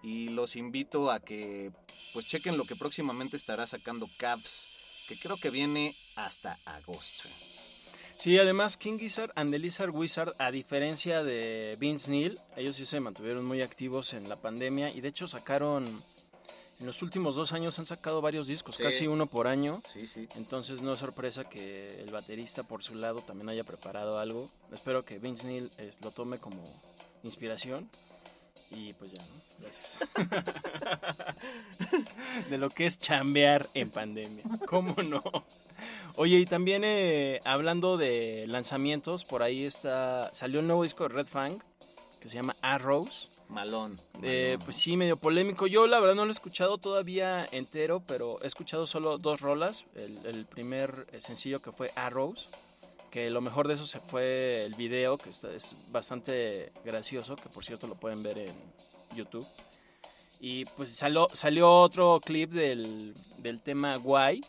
y 0.02 0.28
los 0.28 0.56
invito 0.56 1.10
a 1.10 1.20
que 1.20 1.72
pues 2.12 2.26
chequen 2.26 2.56
lo 2.56 2.66
que 2.66 2.76
próximamente 2.76 3.36
estará 3.36 3.66
sacando 3.66 4.08
Cavs, 4.18 4.68
que 5.08 5.18
creo 5.18 5.38
que 5.38 5.50
viene 5.50 5.96
hasta 6.14 6.58
agosto. 6.64 7.28
Sí, 8.18 8.38
además 8.38 8.76
King 8.76 8.99
Gizzard 8.99 9.33
and 9.35 9.50
the 9.50 9.59
Lizard 9.59 9.90
Wizard, 9.90 10.35
a 10.38 10.50
diferencia 10.50 11.23
de 11.23 11.76
Vince 11.78 12.11
Neil, 12.11 12.38
ellos 12.56 12.76
sí 12.76 12.87
se 12.87 13.00
mantuvieron 13.00 13.44
muy 13.44 13.61
activos 13.61 14.14
en 14.14 14.28
la 14.28 14.37
pandemia 14.37 14.90
y 14.90 15.00
de 15.02 15.09
hecho 15.09 15.26
sacaron, 15.26 16.02
en 16.80 16.87
los 16.87 17.02
últimos 17.02 17.35
dos 17.37 17.52
años 17.52 17.78
han 17.78 17.87
sacado 17.87 18.23
varios 18.23 18.47
discos, 18.47 18.76
Sí. 18.76 18.83
casi 18.83 19.06
uno 19.06 19.26
por 19.26 19.47
año. 19.47 19.83
Sí, 19.92 20.06
sí. 20.06 20.26
Entonces 20.37 20.80
no 20.80 20.94
es 20.94 21.00
sorpresa 21.00 21.44
que 21.50 22.00
el 22.00 22.11
baterista 22.11 22.62
por 22.62 22.83
su 22.83 22.94
lado 22.94 23.21
también 23.21 23.49
haya 23.50 23.64
preparado 23.64 24.18
algo. 24.18 24.49
Espero 24.73 25.04
que 25.04 25.18
Vince 25.18 25.47
Neil 25.47 25.71
es- 25.76 26.00
lo 26.00 26.11
tome 26.11 26.38
como 26.38 26.62
inspiración. 27.25 27.90
Y 28.70 28.92
pues 28.94 29.12
ya, 29.12 29.23
¿no? 29.23 29.44
Gracias. 29.61 29.99
de 32.50 32.58
lo 32.58 32.70
que 32.70 32.87
es 32.87 32.99
chambear 32.99 33.68
en 33.75 33.90
pandemia. 33.90 34.44
¿Cómo 34.66 34.94
no? 35.02 35.23
Oye, 36.16 36.38
y 36.38 36.46
también 36.46 36.82
eh, 36.84 37.40
hablando 37.44 37.96
de 37.96 38.46
lanzamientos, 38.49 39.25
por 39.25 39.42
ahí 39.42 39.64
está 39.64 40.32
salió 40.32 40.61
un 40.61 40.66
nuevo 40.66 40.82
disco 40.82 41.04
de 41.04 41.14
Red 41.14 41.26
Fang 41.26 41.58
que 42.20 42.28
se 42.28 42.37
llama 42.37 42.56
Arrows. 42.62 43.30
Malón. 43.49 44.00
Eh, 44.23 44.58
pues 44.64 44.76
sí, 44.76 44.96
medio 44.96 45.18
polémico. 45.18 45.66
Yo 45.66 45.87
la 45.87 46.00
verdad 46.00 46.14
no 46.14 46.25
lo 46.25 46.30
he 46.30 46.32
escuchado 46.32 46.78
todavía 46.78 47.46
entero, 47.52 48.02
pero 48.06 48.42
he 48.42 48.46
escuchado 48.46 48.87
solo 48.87 49.18
dos 49.18 49.40
rolas. 49.40 49.84
El, 49.94 50.25
el 50.25 50.46
primer 50.46 51.06
eh, 51.12 51.20
sencillo 51.20 51.61
que 51.61 51.70
fue 51.70 51.92
Arrows, 51.94 52.49
que 53.14 53.30
lo 53.30 53.40
mejor 53.40 53.68
de 53.68 53.75
eso 53.75 53.87
se 53.87 54.00
fue 54.00 54.64
el 54.64 54.75
video, 54.75 55.18
que 55.18 55.30
es 55.30 55.76
bastante 55.92 56.73
gracioso, 56.85 57.37
que 57.37 57.49
por 57.49 57.64
cierto 57.64 57.87
lo 57.87 57.94
pueden 57.94 58.25
ver 58.25 58.38
en 58.38 58.54
YouTube. 59.14 59.47
Y 60.40 60.64
pues 60.64 60.97
salió, 60.97 61.28
salió 61.33 61.71
otro 61.71 62.18
clip 62.18 62.50
del, 62.50 63.14
del 63.38 63.61
tema 63.61 63.94
Guay, 63.99 64.44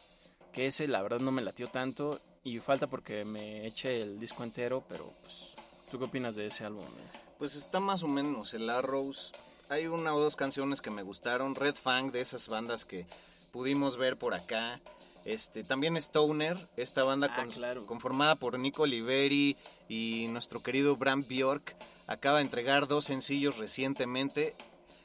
que 0.51 0.65
ese 0.65 0.87
la 0.87 1.03
verdad 1.03 1.19
no 1.19 1.31
me 1.31 1.43
latió 1.43 1.67
tanto. 1.67 2.19
Y 2.43 2.57
falta 2.57 2.87
porque 2.87 3.23
me 3.23 3.67
eche 3.67 4.01
el 4.01 4.19
disco 4.19 4.43
entero, 4.43 4.83
pero 4.89 5.13
pues, 5.21 5.43
¿tú 5.91 5.99
qué 5.99 6.05
opinas 6.05 6.35
de 6.35 6.47
ese 6.47 6.65
álbum? 6.65 6.85
eh? 6.85 7.19
Pues 7.37 7.55
está 7.55 7.79
más 7.79 8.01
o 8.01 8.07
menos 8.07 8.55
el 8.55 8.67
Arrows. 8.71 9.31
Hay 9.69 9.85
una 9.85 10.15
o 10.15 10.19
dos 10.19 10.35
canciones 10.35 10.81
que 10.81 10.89
me 10.89 11.03
gustaron. 11.03 11.53
Red 11.53 11.75
Fang, 11.75 12.11
de 12.11 12.21
esas 12.21 12.47
bandas 12.47 12.83
que 12.83 13.05
pudimos 13.51 13.95
ver 13.97 14.17
por 14.17 14.33
acá. 14.33 14.81
Este, 15.25 15.63
también 15.63 15.97
Stoner, 15.97 16.67
esta 16.77 17.03
banda 17.03 17.29
Ah, 17.31 17.35
con- 17.41 17.51
claro. 17.51 17.85
conformada 17.87 18.35
por 18.35 18.57
Nico 18.59 18.83
Oliveri 18.83 19.57
y 19.89 20.27
nuestro 20.29 20.61
querido 20.61 20.95
Bram 20.95 21.25
Bjork. 21.27 21.75
Acaba 22.07 22.37
de 22.37 22.43
entregar 22.43 22.87
dos 22.87 23.05
sencillos 23.05 23.57
recientemente. 23.57 24.53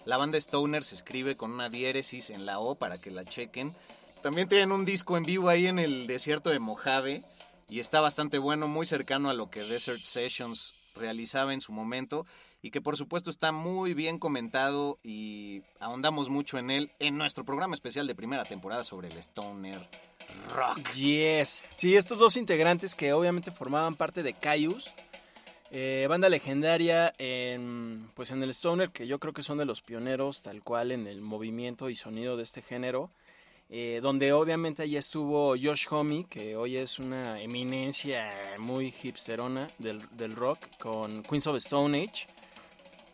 La 0.04 0.18
banda 0.18 0.36
Stoner 0.38 0.84
se 0.84 0.94
escribe 0.94 1.36
con 1.36 1.50
una 1.52 1.70
diéresis 1.70 2.28
en 2.30 2.44
la 2.44 2.58
O 2.58 2.74
para 2.74 2.98
que 2.98 3.10
la 3.10 3.24
chequen. 3.24 3.74
También 4.22 4.48
tienen 4.48 4.72
un 4.72 4.84
disco 4.84 5.16
en 5.16 5.24
vivo 5.24 5.48
ahí 5.48 5.66
en 5.66 5.78
el 5.78 6.06
desierto 6.06 6.50
de 6.50 6.58
Mojave 6.58 7.22
y 7.70 7.80
está 7.80 8.00
bastante 8.00 8.36
bueno, 8.38 8.68
muy 8.68 8.84
cercano 8.84 9.30
a 9.30 9.34
lo 9.34 9.48
que 9.48 9.62
Desert 9.64 10.02
Sessions 10.02 10.74
realizaba 10.94 11.54
en 11.54 11.62
su 11.62 11.72
momento 11.72 12.26
y 12.62 12.71
que 12.71 12.81
por 12.81 12.97
supuesto 12.97 13.31
está 13.31 13.52
muy 13.52 13.95
bien 13.95 14.19
comentado 14.19 14.99
y 15.02 15.62
ahondamos 15.79 16.29
mucho 16.29 16.59
en 16.59 16.71
él 16.71 16.90
en 16.99 17.17
nuestro 17.17 17.45
programa 17.45 17.75
especial 17.75 18.07
de 18.07 18.14
primera 18.14 18.45
temporada 18.45 18.85
sobre 18.85 19.09
el 19.09 19.17
Stoner 19.19 19.88
Rock. 20.55 20.93
Yes. 20.93 21.64
Sí, 21.76 21.97
estos 21.97 22.19
dos 22.19 22.37
integrantes 22.37 22.95
que 22.95 23.12
obviamente 23.12 23.50
formaban 23.50 23.95
parte 23.95 24.23
de 24.23 24.35
Caius, 24.35 24.93
eh, 25.71 26.07
banda 26.09 26.29
legendaria 26.29 27.12
en, 27.19 28.11
pues 28.14 28.31
en 28.31 28.43
el 28.43 28.50
Stoner, 28.50 28.90
que 28.90 29.07
yo 29.07 29.19
creo 29.19 29.33
que 29.33 29.43
son 29.43 29.59
de 29.59 29.64
los 29.64 29.81
pioneros 29.83 30.43
tal 30.43 30.62
cual 30.62 30.93
en 30.93 31.07
el 31.07 31.23
movimiento 31.23 31.88
y 31.90 31.97
sonido 31.97 32.37
de 32.37 32.43
este 32.43 32.61
género. 32.61 33.11
eh, 33.73 34.00
donde 34.02 34.33
obviamente 34.33 34.83
allí 34.83 34.97
estuvo 34.97 35.50
Josh 35.50 35.87
Homme, 35.90 36.26
que 36.29 36.57
hoy 36.57 36.76
es 36.76 36.99
una 36.99 37.40
eminencia 37.40 38.29
muy 38.59 38.93
hipsterona 39.02 39.71
del, 39.79 40.02
del 40.17 40.35
rock, 40.35 40.59
con 40.81 41.23
Queens 41.23 41.47
of 41.47 41.57
Stone 41.59 41.97
Age, 42.02 42.26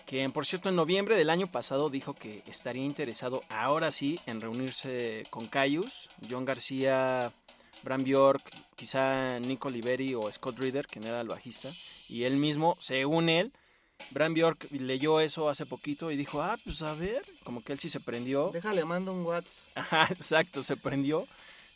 quien 0.06 0.32
por 0.32 0.46
cierto 0.46 0.68
en 0.68 0.76
noviembre 0.76 1.16
del 1.16 1.30
año 1.30 1.48
pasado 1.48 1.90
dijo 1.90 2.14
que 2.14 2.42
estaría 2.46 2.84
interesado 2.84 3.42
ahora 3.48 3.90
sí 3.90 4.20
en 4.26 4.40
reunirse 4.40 5.24
con 5.30 5.46
Caius, 5.46 6.08
John 6.30 6.44
García, 6.44 7.32
Bram 7.82 8.04
Bjork, 8.04 8.42
quizá 8.76 9.38
Nico 9.40 9.68
Oliveri 9.68 10.14
o 10.14 10.30
Scott 10.30 10.58
Reeder, 10.58 10.86
quien 10.86 11.04
era 11.04 11.20
el 11.20 11.28
bajista, 11.28 11.70
y 12.08 12.24
él 12.24 12.36
mismo, 12.36 12.76
según 12.80 13.28
él, 13.28 13.52
Bram 14.10 14.34
Bjork 14.34 14.70
leyó 14.72 15.20
eso 15.20 15.48
hace 15.48 15.66
poquito 15.66 16.10
y 16.10 16.16
dijo, 16.16 16.42
ah, 16.42 16.58
pues 16.62 16.82
a 16.82 16.94
ver, 16.94 17.24
como 17.44 17.62
que 17.62 17.72
él 17.72 17.78
sí 17.78 17.88
se 17.88 18.00
prendió. 18.00 18.50
Déjale, 18.52 18.84
mando 18.84 19.12
un 19.12 19.24
WhatsApp. 19.24 19.70
Ajá, 19.74 20.08
exacto, 20.10 20.62
se 20.62 20.76
prendió, 20.76 21.26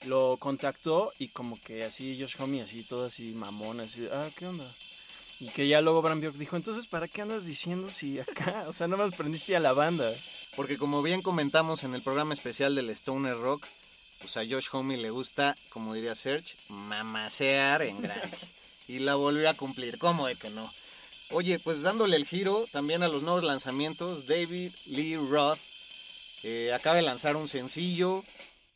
lo 0.07 0.37
contactó 0.39 1.13
y 1.19 1.29
como 1.29 1.61
que 1.61 1.85
así 1.85 2.19
Josh 2.21 2.37
Homme, 2.39 2.63
así 2.63 2.85
todo 2.85 3.07
así 3.07 3.33
mamón, 3.33 3.81
así, 3.81 4.09
ah, 4.13 4.29
¿qué 4.37 4.47
onda? 4.47 4.73
Y 5.41 5.49
que 5.49 5.67
ya 5.67 5.81
luego 5.81 6.03
Bram 6.03 6.21
Bjork 6.21 6.37
dijo, 6.37 6.57
entonces, 6.57 6.87
¿para 6.87 7.09
qué 7.09 7.23
andas 7.23 7.47
diciendo 7.47 7.91
si 7.91 8.21
acá? 8.21 8.65
O 8.69 8.73
sea, 8.75 8.87
no 8.87 8.99
más 8.99 9.15
prendiste 9.15 9.57
a 9.57 9.61
la 9.61 9.73
banda. 9.73 10.13
Porque 10.55 10.77
como 10.77 11.03
bien 11.03 11.23
comentamos 11.23 11.83
en 11.83 11.95
el 11.95 12.03
programa 12.03 12.35
especial 12.35 12.75
del 12.75 12.91
Stoner 12.91 13.39
Rock, 13.39 13.67
pues 14.21 14.37
a 14.37 14.43
Josh 14.43 14.69
Homme 14.71 14.99
le 14.99 15.11
gusta, 15.11 15.57
como 15.71 15.95
diría 15.95 16.15
Serge, 16.15 16.55
mamasear 16.69 17.83
en 17.83 18.03
grande. 18.03 18.37
y 18.87 18.99
la 18.99 19.15
volvió 19.15 19.49
a 19.49 19.55
cumplir, 19.55 19.99
¿cómo 19.99 20.27
de 20.27 20.37
que 20.37 20.51
no? 20.51 20.71
Oye, 21.31 21.59
pues 21.59 21.81
dándole 21.81 22.17
el 22.17 22.27
giro 22.27 22.67
también 22.71 23.03
a 23.03 23.09
los 23.09 23.23
nuevos 23.23 23.45
lanzamientos, 23.45 24.27
David 24.27 24.73
Lee 24.85 25.17
Roth 25.17 25.61
eh, 26.43 26.73
acaba 26.75 26.97
de 26.97 27.03
lanzar 27.03 27.37
un 27.37 27.49
sencillo, 27.49 28.25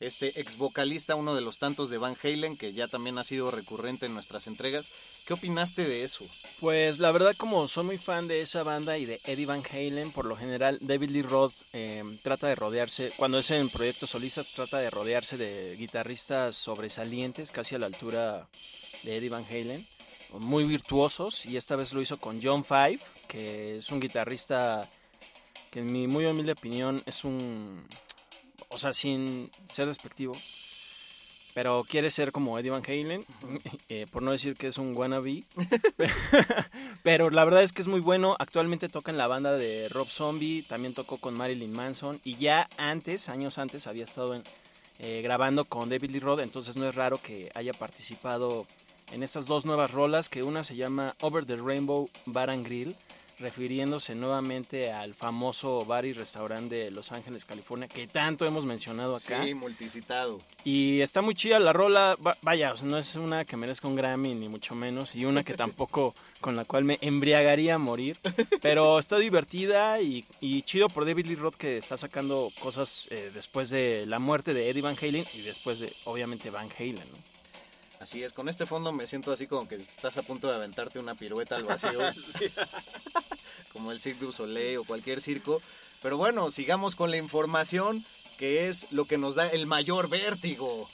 este 0.06 0.40
ex 0.40 0.56
vocalista, 0.56 1.14
uno 1.14 1.34
de 1.34 1.40
los 1.40 1.58
tantos 1.58 1.90
de 1.90 1.99
Van 1.99 2.16
Halen, 2.23 2.56
que 2.56 2.73
ya 2.73 2.88
también 2.88 3.18
ha 3.18 3.25
sido 3.25 3.50
recurrente 3.50 4.06
en 4.06 4.14
nuestras 4.14 4.46
entregas. 4.46 4.90
¿Qué 5.26 5.34
opinaste 5.34 5.84
de 5.84 6.04
eso? 6.04 6.25
Pues 6.61 6.99
la 6.99 7.12
verdad, 7.12 7.34
como 7.37 7.68
soy 7.68 7.84
muy 7.84 7.99
fan 7.99 8.28
de 8.28 8.40
esa 8.42 8.62
banda 8.62 8.99
y 8.99 9.06
de 9.06 9.20
Eddie 9.25 9.46
Van 9.46 9.62
Halen, 9.70 10.12
por 10.12 10.26
lo 10.26 10.37
general 10.37 10.78
David 10.80 11.11
Lee 11.11 11.23
Roth 11.23 11.54
eh, 11.73 12.02
trata 12.23 12.46
de 12.49 12.54
rodearse, 12.54 13.12
cuando 13.16 13.38
es 13.38 13.50
en 13.50 13.68
proyectos 13.68 14.11
solistas, 14.11 14.52
trata 14.52 14.78
de 14.78 14.90
rodearse 14.90 15.37
de 15.37 15.76
guitarristas 15.76 16.56
sobresalientes, 16.56 17.52
casi 17.52 17.75
a 17.75 17.78
la 17.78 17.87
altura 17.87 18.49
de 19.02 19.16
Eddie 19.16 19.30
Van 19.30 19.44
Halen, 19.44 19.87
muy 20.32 20.64
virtuosos, 20.64 21.46
y 21.46 21.56
esta 21.56 21.76
vez 21.76 21.92
lo 21.92 22.00
hizo 22.00 22.18
con 22.18 22.40
John 22.42 22.64
Five, 22.64 23.00
que 23.28 23.78
es 23.78 23.90
un 23.90 24.00
guitarrista 24.00 24.88
que 25.70 25.80
en 25.80 25.92
mi 25.92 26.06
muy 26.06 26.25
humilde 26.25 26.52
opinión 26.52 27.02
es 27.06 27.25
un, 27.25 27.84
o 28.75 28.78
sea, 28.78 28.93
sin 28.93 29.50
ser 29.69 29.87
despectivo, 29.87 30.35
pero 31.54 31.85
quiere 31.88 32.11
ser 32.11 32.33
como 32.33 32.59
Eddie 32.59 32.73
Van 32.73 32.83
Halen, 32.85 33.25
eh, 33.88 34.07
por 34.11 34.23
no 34.23 34.33
decir 34.33 34.57
que 34.57 34.66
es 34.66 34.78
un 34.78 34.97
wannabe. 34.97 35.45
pero 37.04 37.31
la 37.31 37.45
verdad 37.45 37.62
es 37.62 37.73
que 37.73 37.83
es 37.83 37.88
muy 37.88 38.00
bueno. 38.00 38.35
Actualmente 38.40 38.88
toca 38.88 39.12
en 39.12 39.19
la 39.19 39.28
banda 39.28 39.52
de 39.52 39.88
Rob 39.88 40.09
Zombie, 40.09 40.64
también 40.64 40.93
tocó 40.93 41.19
con 41.19 41.35
Marilyn 41.35 41.73
Manson 41.73 42.21
y 42.25 42.37
ya 42.37 42.69
antes, 42.76 43.28
años 43.28 43.59
antes, 43.59 43.87
había 43.87 44.04
estado 44.04 44.35
en, 44.35 44.43
eh, 44.99 45.21
grabando 45.23 45.64
con 45.64 45.88
David 45.88 46.11
Lee 46.11 46.21
Roth, 46.21 46.40
entonces 46.40 46.76
no 46.76 46.88
es 46.88 46.95
raro 46.97 47.23
que 47.23 47.52
haya 47.54 47.73
participado 47.73 48.66
en 49.12 49.23
estas 49.23 49.47
dos 49.47 49.64
nuevas 49.64 49.93
rolas, 49.93 50.28
que 50.28 50.43
una 50.43 50.64
se 50.64 50.75
llama 50.75 51.14
Over 51.21 51.47
the 51.47 51.57
Rainbow 51.57 52.11
Bar 52.26 52.50
and 52.50 52.66
Grill, 52.66 52.97
refiriéndose 53.38 54.14
nuevamente 54.14 54.93
al 54.93 55.14
famoso 55.14 55.85
bar 55.85 56.05
y 56.05 56.12
restaurante 56.12 56.75
de 56.76 56.91
Los 56.91 57.12
Ángeles, 57.12 57.45
California, 57.45 57.88
que 57.88 58.07
tanto 58.07 58.47
hemos 58.47 58.64
mencionado 58.64 59.17
acá. 59.17 59.45
Sí, 59.45 59.55
multicitado. 59.55 60.41
Y 60.64 61.00
está 61.00 61.23
muy 61.23 61.35
chida 61.35 61.59
la 61.59 61.73
rola, 61.73 62.17
va- 62.25 62.37
vaya, 62.43 62.73
o 62.73 62.76
sea, 62.76 62.87
no 62.88 62.99
es 62.99 63.14
una 63.14 63.45
que 63.45 63.57
merezca 63.57 63.88
un 63.88 63.97
Grammy 63.97 64.35
ni 64.35 64.49
mucho 64.49 64.75
menos, 64.75 65.14
y 65.14 65.25
una 65.25 65.45
que 65.45 65.55
tampoco 65.55 66.14
con 66.41 66.57
la 66.57 66.64
cual 66.64 66.85
me 66.85 66.99
embriagaría 67.00 67.75
a 67.76 67.79
morir, 67.79 68.19
pero 68.61 68.99
está 68.99 69.19
divertida 69.19 70.00
y, 70.00 70.25
y 70.41 70.62
chido 70.62 70.88
por 70.88 71.05
David 71.07 71.26
Lee 71.26 71.35
Roth 71.37 71.55
que 71.57 71.76
está 71.79 71.97
sacando 71.97 72.50
cosas 72.61 73.09
eh, 73.11 73.31
después 73.33 73.71
de 73.71 74.05
la 74.07 74.19
muerte 74.19 74.53
de 74.55 74.69
Eddie 74.71 74.83
Van 74.83 74.97
Halen 75.00 75.25
y 75.35 75.41
después 75.43 75.79
de, 75.81 75.93
obviamente, 76.05 76.50
Van 76.50 76.69
Halen, 76.79 76.97
¿no? 76.97 77.34
Así 78.04 78.23
es, 78.23 78.34
con 78.34 78.50
este 78.50 78.66
fondo 78.66 78.92
me 78.92 79.06
siento 79.06 79.32
así 79.32 79.46
como 79.46 79.66
que 79.66 79.76
estás 79.76 80.18
a 80.18 80.23
punto 80.23 80.46
de 80.46 80.54
aventarte 80.54 80.99
una 80.99 81.14
pirueta 81.14 81.56
al 81.56 81.64
vacío. 81.64 82.00
como 83.73 83.92
el 83.92 83.99
Cirque 83.99 84.26
du 84.26 84.30
Soleil 84.30 84.76
o 84.76 84.84
cualquier 84.84 85.23
circo. 85.23 85.62
Pero 86.02 86.18
bueno, 86.18 86.50
sigamos 86.50 86.96
con 86.96 87.11
la 87.11 87.16
información 87.16 88.04
que 88.37 88.68
es 88.68 88.87
lo 88.90 89.06
que 89.06 89.16
nos 89.16 89.37
da 89.37 89.49
el 89.49 89.66
mayor 89.66 90.11
vértigo. 90.11 90.87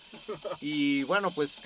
Y 0.61 1.03
bueno, 1.03 1.33
pues 1.33 1.65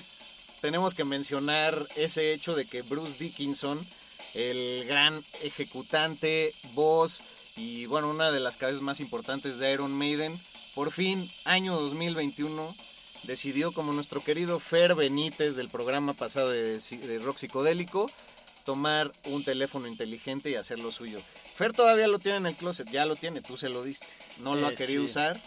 tenemos 0.61 0.95
que 0.95 1.03
mencionar 1.03 1.89
ese 1.95 2.33
hecho 2.33 2.55
de 2.55 2.65
que 2.65 2.81
Bruce 2.81 3.15
Dickinson, 3.19 3.85
el 4.33 4.85
gran 4.87 5.23
ejecutante, 5.43 6.55
voz 6.73 7.21
y 7.55 7.85
bueno, 7.85 8.09
una 8.09 8.31
de 8.31 8.39
las 8.39 8.57
cabezas 8.57 8.81
más 8.81 8.99
importantes 8.99 9.59
de 9.59 9.71
Iron 9.71 9.91
Maiden, 9.91 10.41
por 10.73 10.91
fin, 10.91 11.31
año 11.43 11.79
2021, 11.79 12.75
decidió 13.23 13.71
como 13.71 13.93
nuestro 13.93 14.23
querido 14.23 14.59
Fer 14.59 14.95
Benítez 14.95 15.55
del 15.55 15.69
programa 15.69 16.13
pasado 16.13 16.49
de, 16.51 16.79
de 16.79 17.19
Rock 17.19 17.37
Psicodélico, 17.37 18.11
tomar 18.65 19.11
un 19.25 19.43
teléfono 19.43 19.87
inteligente 19.87 20.49
y 20.49 20.55
hacer 20.55 20.79
lo 20.79 20.91
suyo. 20.91 21.19
Fer 21.55 21.71
todavía 21.73 22.07
lo 22.07 22.19
tiene 22.19 22.37
en 22.39 22.45
el 22.47 22.55
closet, 22.55 22.89
ya 22.89 23.05
lo 23.05 23.15
tiene, 23.15 23.41
tú 23.41 23.57
se 23.57 23.69
lo 23.69 23.83
diste. 23.83 24.07
No 24.39 24.55
lo 24.55 24.69
Eh, 24.69 24.73
ha 24.73 24.75
querido 24.75 25.01
sí. 25.03 25.05
usar, 25.05 25.41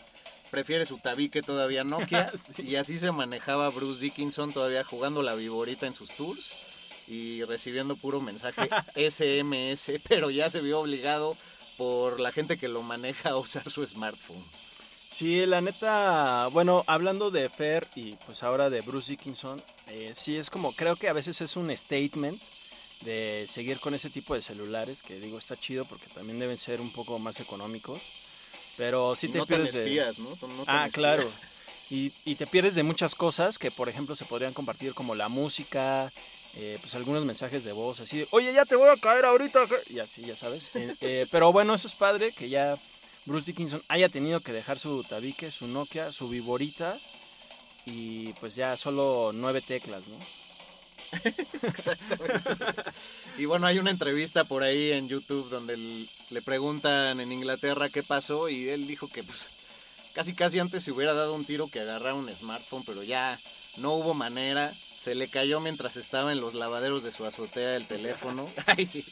prefiere 0.51 0.87
su 0.87 0.99
tabique 0.99 1.43
todavía 1.43 1.85
Nokia. 1.85 2.33
Sí. 2.53 2.63
Y 2.63 2.77
así 2.77 2.97
se 2.99 3.13
manejaba 3.13 3.69
Bruce 3.71 4.01
Dickinson 4.01 4.53
todavía 4.53 4.85
jugando 4.85 5.23
la 5.23 5.35
viborita 5.35 5.87
en 5.87 5.95
sus 5.95 6.11
tours 6.13 6.55
y 7.07 7.43
recibiendo 7.45 7.97
puro 7.97 8.21
mensaje 8.21 8.69
SMS, 8.97 9.91
pero 10.09 10.31
ya 10.31 10.49
se 10.51 10.61
vio 10.61 10.81
obligado 10.81 11.37
por 11.77 12.21
la 12.21 12.33
gente 12.33 12.57
que 12.59 12.69
lo 12.69 12.83
maneja 12.83 13.31
a 13.31 13.37
usar 13.37 13.69
su 13.71 13.87
smartphone. 13.87 14.45
Sí, 15.09 15.47
la 15.47 15.61
neta, 15.61 16.49
bueno, 16.53 16.85
hablando 16.87 17.31
de 17.31 17.49
Fer 17.49 17.87
y 17.95 18.13
pues 18.27 18.43
ahora 18.43 18.69
de 18.69 18.83
Bruce 18.83 19.11
Dickinson, 19.13 19.63
eh, 19.87 20.13
sí 20.15 20.37
es 20.37 20.51
como, 20.51 20.73
creo 20.73 20.97
que 20.97 21.09
a 21.09 21.15
veces 21.15 21.41
es 21.41 21.57
un 21.57 21.75
statement 21.75 22.41
de 23.01 23.49
seguir 23.51 23.81
con 23.81 23.95
ese 23.95 24.11
tipo 24.11 24.35
de 24.35 24.43
celulares, 24.43 25.03
que 25.03 25.19
digo, 25.19 25.39
está 25.39 25.57
chido 25.57 25.87
porque 25.87 26.07
también 26.15 26.39
deben 26.39 26.59
ser 26.59 26.81
un 26.81 26.91
poco 26.93 27.19
más 27.19 27.41
económicos, 27.41 28.01
pero 28.77 29.17
sí 29.17 29.29
te 29.29 29.39
no 29.39 29.47
tan 29.47 29.57
pierdes 29.63 29.75
de... 29.77 29.85
espías, 29.85 30.19
¿no? 30.19 30.31
No 30.31 30.65
tan 30.65 30.77
Ah, 30.85 30.89
claro. 30.93 31.23
espías. 31.23 31.41
Y, 31.91 32.13
y 32.27 32.35
te 32.35 32.47
pierdes 32.47 32.75
de 32.75 32.83
muchas 32.83 33.15
cosas 33.15 33.59
que, 33.59 33.71
por 33.71 33.89
ejemplo, 33.89 34.15
se 34.15 34.27
podrían 34.27 34.53
compartir 34.53 34.93
como 34.93 35.15
la 35.15 35.31
música, 35.31 36.13
eh, 36.55 36.77
pues 36.83 36.95
algunos 36.95 37.25
mensajes 37.25 37.65
de 37.65 37.73
voz, 37.73 38.01
así 38.01 38.19
de, 38.19 38.29
oye, 38.33 38.53
ya 38.53 38.67
te 38.67 38.77
voy 38.77 38.91
a 38.91 38.97
caer 39.01 39.25
ahorita. 39.25 39.67
que-". 39.67 39.95
Y 39.95 40.01
así, 40.01 40.21
ya 40.21 40.37
sabes. 40.37 40.71
Eh, 40.75 40.95
eh, 41.01 41.27
pero 41.31 41.51
bueno, 41.51 41.75
eso 41.75 41.89
es 41.89 41.95
padre 41.95 42.33
que 42.33 42.51
ya 42.51 42.77
Bruce 43.29 43.53
Dickinson 43.53 43.83
haya 43.89 44.09
tenido 44.09 44.41
que 44.41 44.53
dejar 44.53 44.79
su 44.79 45.05
tabique, 45.05 45.51
su 45.51 45.69
Nokia, 45.69 46.11
su 46.13 46.31
viborita 46.31 46.99
y 47.85 48.33
pues 48.35 48.55
ya 48.55 48.77
solo 48.79 49.33
nueve 49.35 49.61
teclas, 49.61 50.03
¿no? 50.09 50.17
Y 53.39 53.45
bueno, 53.45 53.67
hay 53.67 53.79
una 53.79 53.91
entrevista 53.91 54.45
por 54.45 54.63
ahí 54.63 54.93
en 54.93 55.09
YouTube 55.09 55.51
donde 55.51 56.07
le 56.31 56.43
preguntan 56.43 57.21
en 57.21 57.31
Inglaterra 57.31 57.91
qué 57.91 58.03
pasó 58.03 58.49
y 58.49 58.71
él 58.71 58.87
dijo 58.87 59.09
que 59.09 59.23
pues 59.23 59.51
casi 60.15 60.35
casi 60.35 60.59
antes 60.59 60.83
se 60.83 60.91
hubiera 60.91 61.13
dado 61.13 61.35
un 61.35 61.45
tiro 61.45 61.69
que 61.69 61.81
agarrar 61.81 62.15
un 62.15 62.35
smartphone, 62.35 62.85
pero 62.85 63.03
ya 63.03 63.39
no 63.77 63.93
hubo 63.93 64.15
manera. 64.15 64.73
Se 64.97 65.15
le 65.15 65.29
cayó 65.29 65.61
mientras 65.61 65.97
estaba 65.97 66.33
en 66.33 66.41
los 66.41 66.55
lavaderos 66.55 67.05
de 67.05 67.13
su 67.13 67.27
azotea 67.27 67.77
el 67.77 67.87
teléfono. 67.87 68.51
Ay, 68.67 68.87
sí. 68.87 69.05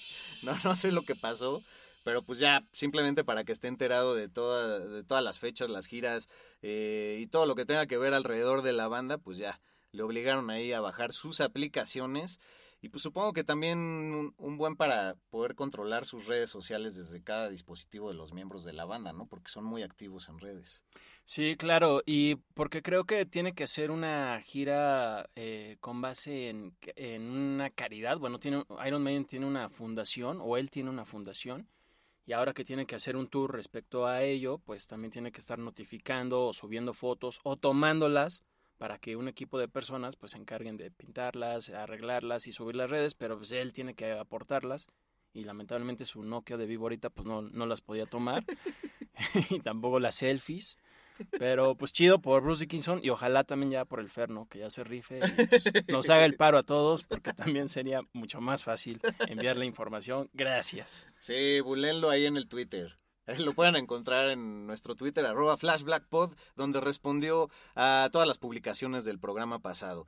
No, 0.42 0.56
no 0.64 0.76
sé 0.76 0.90
lo 0.90 1.02
que 1.02 1.14
pasó. 1.14 1.62
Pero 2.06 2.22
pues 2.22 2.38
ya, 2.38 2.64
simplemente 2.70 3.24
para 3.24 3.42
que 3.42 3.50
esté 3.50 3.66
enterado 3.66 4.14
de, 4.14 4.28
toda, 4.28 4.78
de 4.78 5.02
todas 5.02 5.24
las 5.24 5.40
fechas, 5.40 5.68
las 5.68 5.88
giras 5.88 6.28
eh, 6.62 7.18
y 7.20 7.26
todo 7.26 7.46
lo 7.46 7.56
que 7.56 7.66
tenga 7.66 7.88
que 7.88 7.98
ver 7.98 8.14
alrededor 8.14 8.62
de 8.62 8.72
la 8.72 8.86
banda, 8.86 9.18
pues 9.18 9.38
ya 9.38 9.60
le 9.90 10.04
obligaron 10.04 10.48
ahí 10.48 10.72
a 10.72 10.80
bajar 10.80 11.10
sus 11.10 11.40
aplicaciones. 11.40 12.38
Y 12.80 12.90
pues 12.90 13.02
supongo 13.02 13.32
que 13.32 13.42
también 13.42 13.80
un, 13.80 14.34
un 14.36 14.56
buen 14.56 14.76
para 14.76 15.16
poder 15.30 15.56
controlar 15.56 16.06
sus 16.06 16.28
redes 16.28 16.48
sociales 16.48 16.94
desde 16.94 17.24
cada 17.24 17.48
dispositivo 17.48 18.08
de 18.08 18.14
los 18.14 18.32
miembros 18.32 18.62
de 18.62 18.72
la 18.72 18.84
banda, 18.84 19.12
¿no? 19.12 19.26
Porque 19.26 19.50
son 19.50 19.64
muy 19.64 19.82
activos 19.82 20.28
en 20.28 20.38
redes. 20.38 20.84
Sí, 21.24 21.56
claro, 21.56 22.04
y 22.06 22.36
porque 22.54 22.82
creo 22.82 23.02
que 23.02 23.26
tiene 23.26 23.52
que 23.52 23.66
ser 23.66 23.90
una 23.90 24.40
gira 24.42 25.28
eh, 25.34 25.76
con 25.80 26.00
base 26.00 26.50
en, 26.50 26.76
en 26.94 27.22
una 27.22 27.70
caridad. 27.70 28.18
Bueno, 28.18 28.38
tiene, 28.38 28.64
Iron 28.86 29.02
Maiden 29.02 29.24
tiene 29.24 29.46
una 29.46 29.68
fundación, 29.70 30.38
o 30.40 30.56
él 30.56 30.70
tiene 30.70 30.90
una 30.90 31.04
fundación, 31.04 31.66
y 32.26 32.32
ahora 32.32 32.52
que 32.52 32.64
tiene 32.64 32.86
que 32.86 32.96
hacer 32.96 33.16
un 33.16 33.28
tour 33.28 33.54
respecto 33.54 34.06
a 34.06 34.22
ello, 34.22 34.58
pues 34.58 34.86
también 34.86 35.12
tiene 35.12 35.32
que 35.32 35.40
estar 35.40 35.58
notificando 35.58 36.46
o 36.46 36.52
subiendo 36.52 36.92
fotos 36.92 37.40
o 37.44 37.56
tomándolas 37.56 38.42
para 38.78 38.98
que 38.98 39.16
un 39.16 39.28
equipo 39.28 39.58
de 39.58 39.68
personas 39.68 40.16
pues 40.16 40.32
se 40.32 40.38
encarguen 40.38 40.76
de 40.76 40.90
pintarlas, 40.90 41.70
arreglarlas 41.70 42.46
y 42.46 42.52
subir 42.52 42.76
las 42.76 42.90
redes, 42.90 43.14
pero 43.14 43.38
pues 43.38 43.52
él 43.52 43.72
tiene 43.72 43.94
que 43.94 44.12
aportarlas 44.12 44.88
y 45.32 45.44
lamentablemente 45.44 46.04
su 46.04 46.22
Nokia 46.22 46.56
de 46.56 46.66
vivo 46.66 46.84
ahorita 46.84 47.10
pues 47.10 47.26
no, 47.26 47.42
no 47.42 47.66
las 47.66 47.80
podía 47.80 48.06
tomar 48.06 48.44
y 49.50 49.60
tampoco 49.60 50.00
las 50.00 50.16
selfies. 50.16 50.78
Pero 51.38 51.74
pues 51.74 51.92
chido 51.92 52.20
por 52.20 52.42
Bruce 52.42 52.60
Dickinson 52.60 53.00
y 53.02 53.10
ojalá 53.10 53.44
también 53.44 53.70
ya 53.70 53.84
por 53.84 54.00
el 54.00 54.08
Ferno, 54.08 54.46
que 54.48 54.58
ya 54.60 54.70
se 54.70 54.84
rife 54.84 55.18
y 55.18 55.46
pues, 55.46 55.64
nos 55.88 56.10
haga 56.10 56.24
el 56.24 56.36
paro 56.36 56.58
a 56.58 56.62
todos, 56.62 57.04
porque 57.04 57.32
también 57.32 57.68
sería 57.68 58.00
mucho 58.12 58.40
más 58.40 58.64
fácil 58.64 59.00
enviar 59.28 59.56
la 59.56 59.64
información. 59.64 60.28
Gracias. 60.32 61.08
Sí, 61.20 61.60
bulenlo 61.60 62.10
ahí 62.10 62.26
en 62.26 62.36
el 62.36 62.48
Twitter. 62.48 62.98
Ahí 63.26 63.38
Lo 63.38 63.54
pueden 63.54 63.74
encontrar 63.74 64.30
en 64.30 64.68
nuestro 64.68 64.94
Twitter, 64.94 65.26
arroba 65.26 65.56
flashblackpod, 65.56 66.32
donde 66.54 66.80
respondió 66.80 67.50
a 67.74 68.08
todas 68.12 68.28
las 68.28 68.38
publicaciones 68.38 69.04
del 69.04 69.18
programa 69.18 69.58
pasado. 69.58 70.06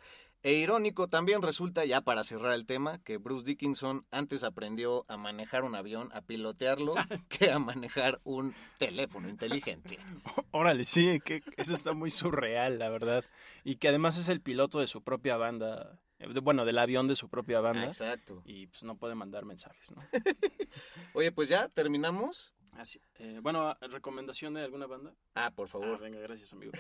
E 0.49 0.55
irónico 0.55 1.09
también 1.09 1.43
resulta, 1.43 1.85
ya 1.85 2.01
para 2.01 2.25
cerrar 2.25 2.55
el 2.55 2.65
tema, 2.65 2.99
que 3.05 3.19
Bruce 3.19 3.45
Dickinson 3.45 4.07
antes 4.11 4.45
aprendió 4.45 5.05
a 5.07 5.19
manejar 5.19 5.63
un 5.63 5.75
avión, 5.75 6.09
a 6.15 6.23
pilotearlo, 6.23 6.95
que 7.29 7.51
a 7.53 7.59
manejar 7.59 8.19
un 8.25 8.55
teléfono 8.79 9.29
inteligente. 9.29 9.99
Órale, 10.51 10.85
sí, 10.87 11.21
que 11.23 11.43
eso 11.59 11.75
está 11.75 11.93
muy 11.93 12.11
surreal, 12.11 12.79
la 12.79 12.89
verdad. 12.89 13.27
Y 13.63 13.77
que 13.77 13.89
además 13.89 14.17
es 14.17 14.31
el 14.31 14.41
piloto 14.41 14.81
de 14.81 14.87
su 14.87 15.03
propia 15.03 15.37
banda, 15.37 16.01
bueno, 16.43 16.65
del 16.65 16.79
avión 16.79 17.09
de 17.09 17.15
su 17.15 17.29
propia 17.29 17.61
banda. 17.61 17.85
Exacto. 17.85 18.41
Y 18.47 18.69
pues 18.69 18.85
no 18.85 18.97
puede 18.97 19.15
mandar 19.15 19.45
mensajes, 19.45 19.91
¿no? 19.91 20.03
Oye, 21.13 21.31
pues 21.31 21.51
ya, 21.51 21.69
¿terminamos? 21.69 22.55
Así, 22.73 23.01
eh, 23.19 23.41
bueno, 23.43 23.77
¿recomendación 23.83 24.55
de 24.55 24.63
alguna 24.63 24.87
banda? 24.87 25.13
Ah, 25.35 25.51
por 25.55 25.67
Ah, 25.67 25.71
favor. 25.73 25.99
venga, 26.01 26.21
gracias, 26.21 26.55
amigo. 26.55 26.73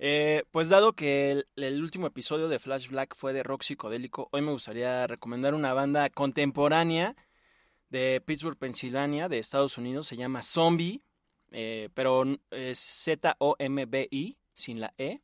Eh, 0.00 0.44
pues 0.52 0.68
dado 0.68 0.92
que 0.92 1.44
el, 1.56 1.82
último 1.82 2.06
episodio 2.06 2.48
de 2.48 2.60
Flash 2.60 2.88
Black 2.88 3.16
fue 3.16 3.32
de 3.32 3.42
rock 3.42 3.62
psicodélico, 3.62 4.28
hoy 4.30 4.42
me 4.42 4.52
gustaría 4.52 5.08
recomendar 5.08 5.54
una 5.54 5.72
banda 5.72 6.08
contemporánea 6.08 7.16
de 7.90 8.22
Pittsburgh, 8.24 8.56
Pensilvania, 8.56 9.28
de 9.28 9.38
Estados 9.38 9.76
Unidos. 9.76 10.06
Se 10.06 10.16
llama 10.16 10.42
Zombie, 10.42 11.02
eh, 11.50 11.88
pero 11.94 12.24
es 12.50 12.78
Z-O-M-B-I, 12.78 14.36
sin 14.54 14.80
la 14.80 14.94
E, 14.98 15.20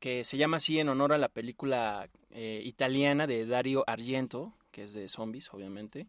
que 0.00 0.24
se 0.24 0.36
llama 0.36 0.58
así 0.58 0.78
en 0.78 0.90
honor 0.90 1.14
a 1.14 1.18
la 1.18 1.28
película 1.28 2.10
eh, 2.30 2.60
italiana 2.64 3.26
de 3.26 3.46
Dario 3.46 3.84
Argento, 3.86 4.52
que 4.70 4.84
es 4.84 4.92
de 4.92 5.08
zombies, 5.08 5.52
obviamente. 5.54 6.08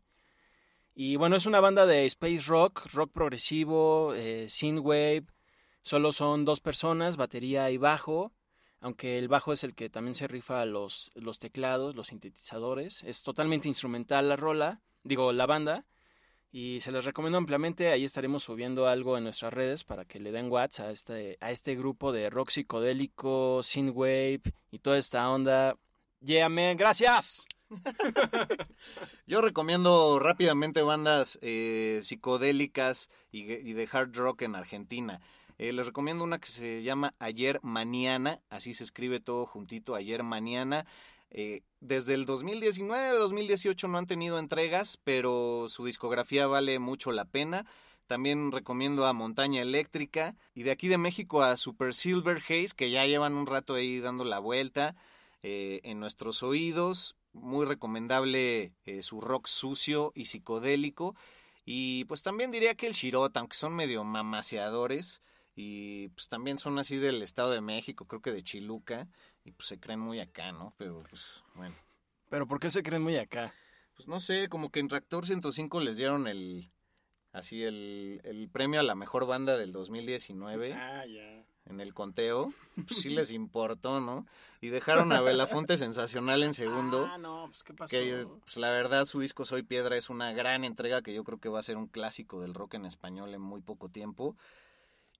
Y 0.96 1.16
bueno, 1.16 1.38
es 1.38 1.46
una 1.46 1.62
banda 1.62 1.86
de 1.86 2.06
space 2.06 2.42
rock, 2.48 2.88
rock 2.94 3.12
progresivo, 3.14 4.14
synthwave. 4.48 5.26
Solo 5.86 6.14
son 6.14 6.46
dos 6.46 6.62
personas, 6.62 7.16
batería 7.16 7.70
y 7.70 7.78
bajo. 7.78 8.32
Aunque 8.82 9.20
el 9.20 9.28
bajo 9.28 9.54
es 9.54 9.64
el 9.64 9.76
que 9.76 9.88
también 9.88 10.16
se 10.16 10.28
rifa 10.28 10.66
los, 10.66 11.12
los 11.14 11.38
teclados, 11.38 11.96
los 11.96 12.08
sintetizadores. 12.08 13.04
Es 13.04 13.22
totalmente 13.22 13.68
instrumental 13.68 14.28
la 14.28 14.36
rola, 14.36 14.82
digo, 15.04 15.32
la 15.32 15.46
banda. 15.46 15.86
Y 16.52 16.82
se 16.82 16.92
les 16.92 17.06
recomiendo 17.06 17.38
ampliamente. 17.38 17.90
Ahí 17.90 18.04
estaremos 18.04 18.42
subiendo 18.42 18.88
algo 18.88 19.16
en 19.16 19.26
nuestras 19.26 19.54
redes 19.54 19.84
para 19.84 20.06
que 20.06 20.20
le 20.20 20.32
den 20.32 20.52
watts 20.52 20.80
a 20.80 20.90
este, 20.90 21.38
a 21.40 21.52
este 21.52 21.76
grupo 21.76 22.12
de 22.12 22.32
rock 22.32 22.50
psicodélico, 22.50 23.62
synthwave 23.62 24.42
y 24.72 24.80
toda 24.80 24.98
esta 24.98 25.30
onda. 25.30 25.78
Yeah, 26.22 26.50
man, 26.50 26.78
gracias. 26.78 27.46
Yo 29.28 29.40
recomiendo 29.40 30.18
rápidamente 30.18 30.82
bandas 30.82 31.38
eh, 31.44 32.00
psicodélicas 32.02 33.12
y, 33.32 33.44
y 33.44 33.74
de 33.74 33.88
hard 33.92 34.16
rock 34.16 34.42
en 34.42 34.56
Argentina. 34.56 35.22
Eh, 35.58 35.72
les 35.72 35.86
recomiendo 35.86 36.24
una 36.24 36.40
que 36.40 36.50
se 36.50 36.84
llama 36.84 37.14
Ayer 37.18 37.60
Mañana, 37.64 38.42
así 38.50 38.74
se 38.74 38.84
escribe 38.84 39.22
todo 39.22 39.46
juntito, 39.46 39.96
Ayer 39.96 40.22
Mañana. 40.24 40.86
Eh, 41.32 41.62
desde 41.80 42.14
el 42.14 42.26
2019-2018 42.26 43.90
no 43.90 43.98
han 43.98 44.08
tenido 44.08 44.38
entregas, 44.38 44.98
pero 45.04 45.68
su 45.70 45.86
discografía 45.86 46.48
vale 46.48 46.80
mucho 46.80 47.12
la 47.12 47.26
pena. 47.26 47.66
También 48.08 48.52
recomiendo 48.52 49.06
a 49.06 49.14
Montaña 49.14 49.62
Eléctrica 49.62 50.36
y 50.54 50.64
de 50.64 50.72
aquí 50.72 50.90
de 50.90 50.98
México 50.98 51.42
a 51.42 51.56
Super 51.56 51.94
Silver 51.94 52.38
Haze, 52.38 52.76
que 52.76 52.92
ya 52.92 53.06
llevan 53.06 53.34
un 53.34 53.48
rato 53.48 53.76
ahí 53.76 54.00
dando 54.00 54.26
la 54.26 54.40
vuelta 54.40 54.96
eh, 55.42 55.80
en 55.84 56.00
nuestros 56.00 56.44
oídos. 56.44 57.16
Muy 57.32 57.66
recomendable 57.66 58.72
su 59.02 59.20
rock 59.20 59.48
sucio 59.48 60.14
y 60.16 60.26
psicodélico. 60.26 61.16
Y 61.66 62.06
pues 62.06 62.22
también 62.22 62.52
diría 62.52 62.76
que 62.76 62.88
el 62.88 62.94
Shirota, 62.94 63.40
aunque 63.42 63.58
son 63.58 63.76
medio 63.76 64.04
mamaseadores 64.06 65.22
y 65.56 66.10
pues 66.10 66.28
también 66.28 66.58
son 66.58 66.78
así 66.80 66.98
del 66.98 67.22
Estado 67.22 67.52
de 67.52 67.62
México, 67.62 68.06
creo 68.06 68.22
que 68.22 68.34
de 68.34 68.44
Chiluca, 68.44 69.08
y 69.44 69.52
pues 69.52 69.68
se 69.68 69.80
creen 69.80 70.00
muy 70.00 70.20
acá, 70.20 70.52
¿no? 70.52 70.74
Pero 70.78 71.00
pues 71.10 71.44
bueno. 71.56 71.76
¿Pero 72.30 72.48
por 72.48 72.60
qué 72.60 72.70
se 72.70 72.84
creen 72.84 73.04
muy 73.04 73.18
acá? 73.18 73.54
Pues 73.96 74.10
no 74.10 74.20
sé, 74.20 74.50
como 74.50 74.70
que 74.70 74.82
en 74.82 74.90
Tractor 74.90 75.26
105 75.26 75.80
les 75.80 75.96
dieron 75.96 76.28
el, 76.28 76.70
así 77.32 77.64
el, 77.64 78.20
el 78.26 78.50
premio 78.50 78.82
a 78.82 78.84
la 78.84 78.96
mejor 78.96 79.26
banda 79.26 79.58
del 79.58 79.72
2019. 79.72 80.74
Ah, 80.74 81.06
ya. 81.06 81.46
En 81.68 81.80
el 81.80 81.94
conteo, 81.94 82.54
pues 82.88 83.00
sí 83.00 83.10
les 83.16 83.32
importó, 83.32 84.00
¿no? 84.00 84.28
Y 84.62 84.70
dejaron 84.70 85.12
a 85.14 85.22
Belafonte 85.22 85.78
sensacional 85.78 86.44
en 86.44 86.54
segundo. 86.54 87.08
Ah, 87.10 87.18
no, 87.18 87.48
pues 87.50 87.64
qué 87.64 87.74
pasó. 87.74 87.90
Que 87.92 88.28
pues, 88.44 88.58
la 88.58 88.70
verdad 88.70 89.06
su 89.06 89.20
disco 89.20 89.46
Soy 89.46 89.64
Piedra 89.64 89.96
es 89.96 90.10
una 90.10 90.32
gran 90.34 90.64
entrega 90.64 91.02
que 91.02 91.14
yo 91.14 91.24
creo 91.24 91.40
que 91.40 91.50
va 91.50 91.60
a 91.60 91.64
ser 91.64 91.78
un 91.78 91.88
clásico 91.88 92.42
del 92.42 92.54
rock 92.54 92.76
en 92.76 92.86
español 92.86 93.34
en 93.34 93.42
muy 93.42 93.62
poco 93.62 93.90
tiempo. 93.90 94.36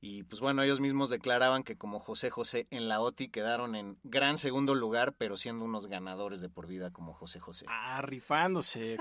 Y 0.02 0.24
pues 0.24 0.42
bueno, 0.42 0.62
ellos 0.64 0.80
mismos 0.80 1.10
declaraban 1.10 1.64
que 1.64 1.78
como 1.78 2.00
José 2.00 2.30
José 2.30 2.68
en 2.70 2.88
la 2.88 3.02
OTI 3.02 3.30
quedaron 3.30 3.76
en 3.76 3.98
gran 4.04 4.38
segundo 4.38 4.76
lugar, 4.76 5.14
pero 5.18 5.38
siendo 5.38 5.66
unos 5.66 5.88
ganadores 5.88 6.42
de 6.42 6.50
por 6.50 6.68
vida 6.68 6.92
como 6.92 7.14
José 7.14 7.40
José. 7.40 7.66
Ah, 7.70 8.02
rifándose. 8.02 8.98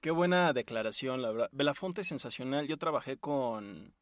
qué, 0.00 0.10
buena 0.10 0.52
declaración, 0.52 1.22
la 1.22 1.30
verdad. 1.30 1.48
Belafonte 1.52 2.00
es 2.00 2.08
sensacional. 2.08 2.66
Yo 2.66 2.76
trabajé 2.76 3.18
con 3.18 3.94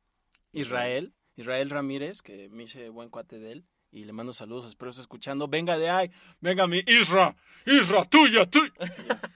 Israel, 0.53 1.14
Israel 1.37 1.71
Ramírez, 1.71 2.23
que 2.23 2.49
me 2.49 2.64
hice 2.64 2.88
buen 2.88 3.11
cuate 3.11 3.38
de 3.38 3.53
él. 3.53 3.66
Y 3.90 4.05
le 4.05 4.14
mando 4.14 4.33
saludos, 4.33 4.68
espero 4.68 4.90
esté 4.90 5.03
escuchando. 5.03 5.49
Venga 5.49 5.77
de 5.77 5.90
ahí, 5.90 6.11
venga 6.40 6.66
mi 6.66 6.83
Isra, 6.87 7.37
Isra, 7.66 8.05
tuya, 8.07 8.47
tuya. 8.47 8.73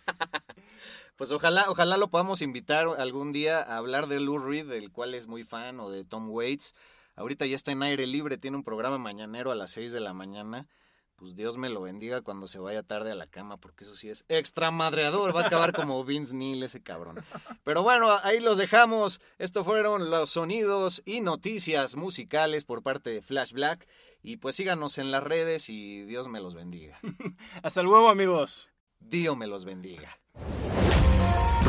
Pues 1.16 1.32
ojalá, 1.32 1.64
ojalá 1.68 1.96
lo 1.96 2.08
podamos 2.08 2.42
invitar 2.42 2.86
algún 2.98 3.32
día 3.32 3.60
a 3.60 3.78
hablar 3.78 4.06
de 4.06 4.20
Lou 4.20 4.38
Reed, 4.38 4.66
del 4.66 4.92
cual 4.92 5.14
es 5.14 5.26
muy 5.26 5.44
fan, 5.44 5.80
o 5.80 5.88
de 5.88 6.04
Tom 6.04 6.28
Waits. 6.28 6.74
Ahorita 7.14 7.46
ya 7.46 7.56
está 7.56 7.72
en 7.72 7.82
aire 7.82 8.06
libre, 8.06 8.36
tiene 8.36 8.58
un 8.58 8.64
programa 8.64 8.98
mañanero 8.98 9.50
a 9.50 9.54
las 9.54 9.70
6 9.70 9.92
de 9.92 10.00
la 10.00 10.12
mañana. 10.12 10.68
Pues 11.16 11.34
Dios 11.34 11.56
me 11.56 11.70
lo 11.70 11.80
bendiga 11.80 12.20
cuando 12.20 12.46
se 12.46 12.58
vaya 12.58 12.82
tarde 12.82 13.10
a 13.10 13.14
la 13.14 13.26
cama, 13.26 13.56
porque 13.56 13.84
eso 13.84 13.96
sí 13.96 14.10
es 14.10 14.26
extra 14.28 14.70
madreador. 14.70 15.34
Va 15.34 15.40
a 15.40 15.46
acabar 15.46 15.72
como 15.72 16.04
Vince 16.04 16.36
Neil, 16.36 16.62
ese 16.62 16.82
cabrón. 16.82 17.24
Pero 17.64 17.82
bueno, 17.82 18.08
ahí 18.22 18.40
los 18.40 18.58
dejamos. 18.58 19.22
Estos 19.38 19.64
fueron 19.64 20.10
los 20.10 20.28
sonidos 20.28 21.00
y 21.06 21.22
noticias 21.22 21.96
musicales 21.96 22.66
por 22.66 22.82
parte 22.82 23.08
de 23.08 23.22
Flash 23.22 23.52
Black. 23.52 23.88
Y 24.22 24.36
pues 24.36 24.56
síganos 24.56 24.98
en 24.98 25.10
las 25.10 25.22
redes 25.22 25.70
y 25.70 26.02
Dios 26.02 26.28
me 26.28 26.42
los 26.42 26.54
bendiga. 26.54 27.00
Hasta 27.62 27.82
luego, 27.82 28.10
amigos. 28.10 28.68
Dios 29.00 29.34
me 29.38 29.46
los 29.46 29.64
bendiga. 29.64 30.18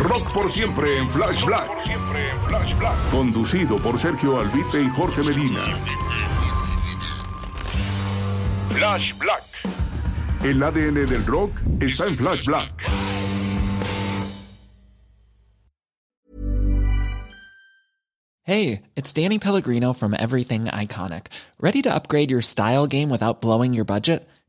Rock 0.03 0.31
por 0.33 0.51
siempre 0.51 0.97
en 0.99 1.09
Flash 1.09 1.45
Black. 1.45 1.69
Conducido 3.11 3.77
por 3.77 3.99
Sergio 3.99 4.39
Albite 4.39 4.81
y 4.81 4.89
Jorge 4.89 5.23
Medina. 5.23 5.61
Flash 8.69 9.17
Black. 9.17 9.43
El 10.43 10.61
ADN 10.61 11.05
del 11.07 11.25
rock 11.25 11.51
está 11.79 12.07
en 12.07 12.15
Flash 12.15 12.45
Black. 12.45 12.83
Hey, 18.43 18.83
it's 18.95 19.11
Danny 19.11 19.39
Pellegrino 19.39 19.93
from 19.93 20.13
Everything 20.13 20.65
Iconic. 20.65 21.27
Ready 21.59 21.81
to 21.81 21.93
upgrade 21.93 22.31
your 22.31 22.41
style 22.41 22.87
game 22.87 23.09
without 23.09 23.41
blowing 23.41 23.73
your 23.73 23.83
budget? 23.83 24.25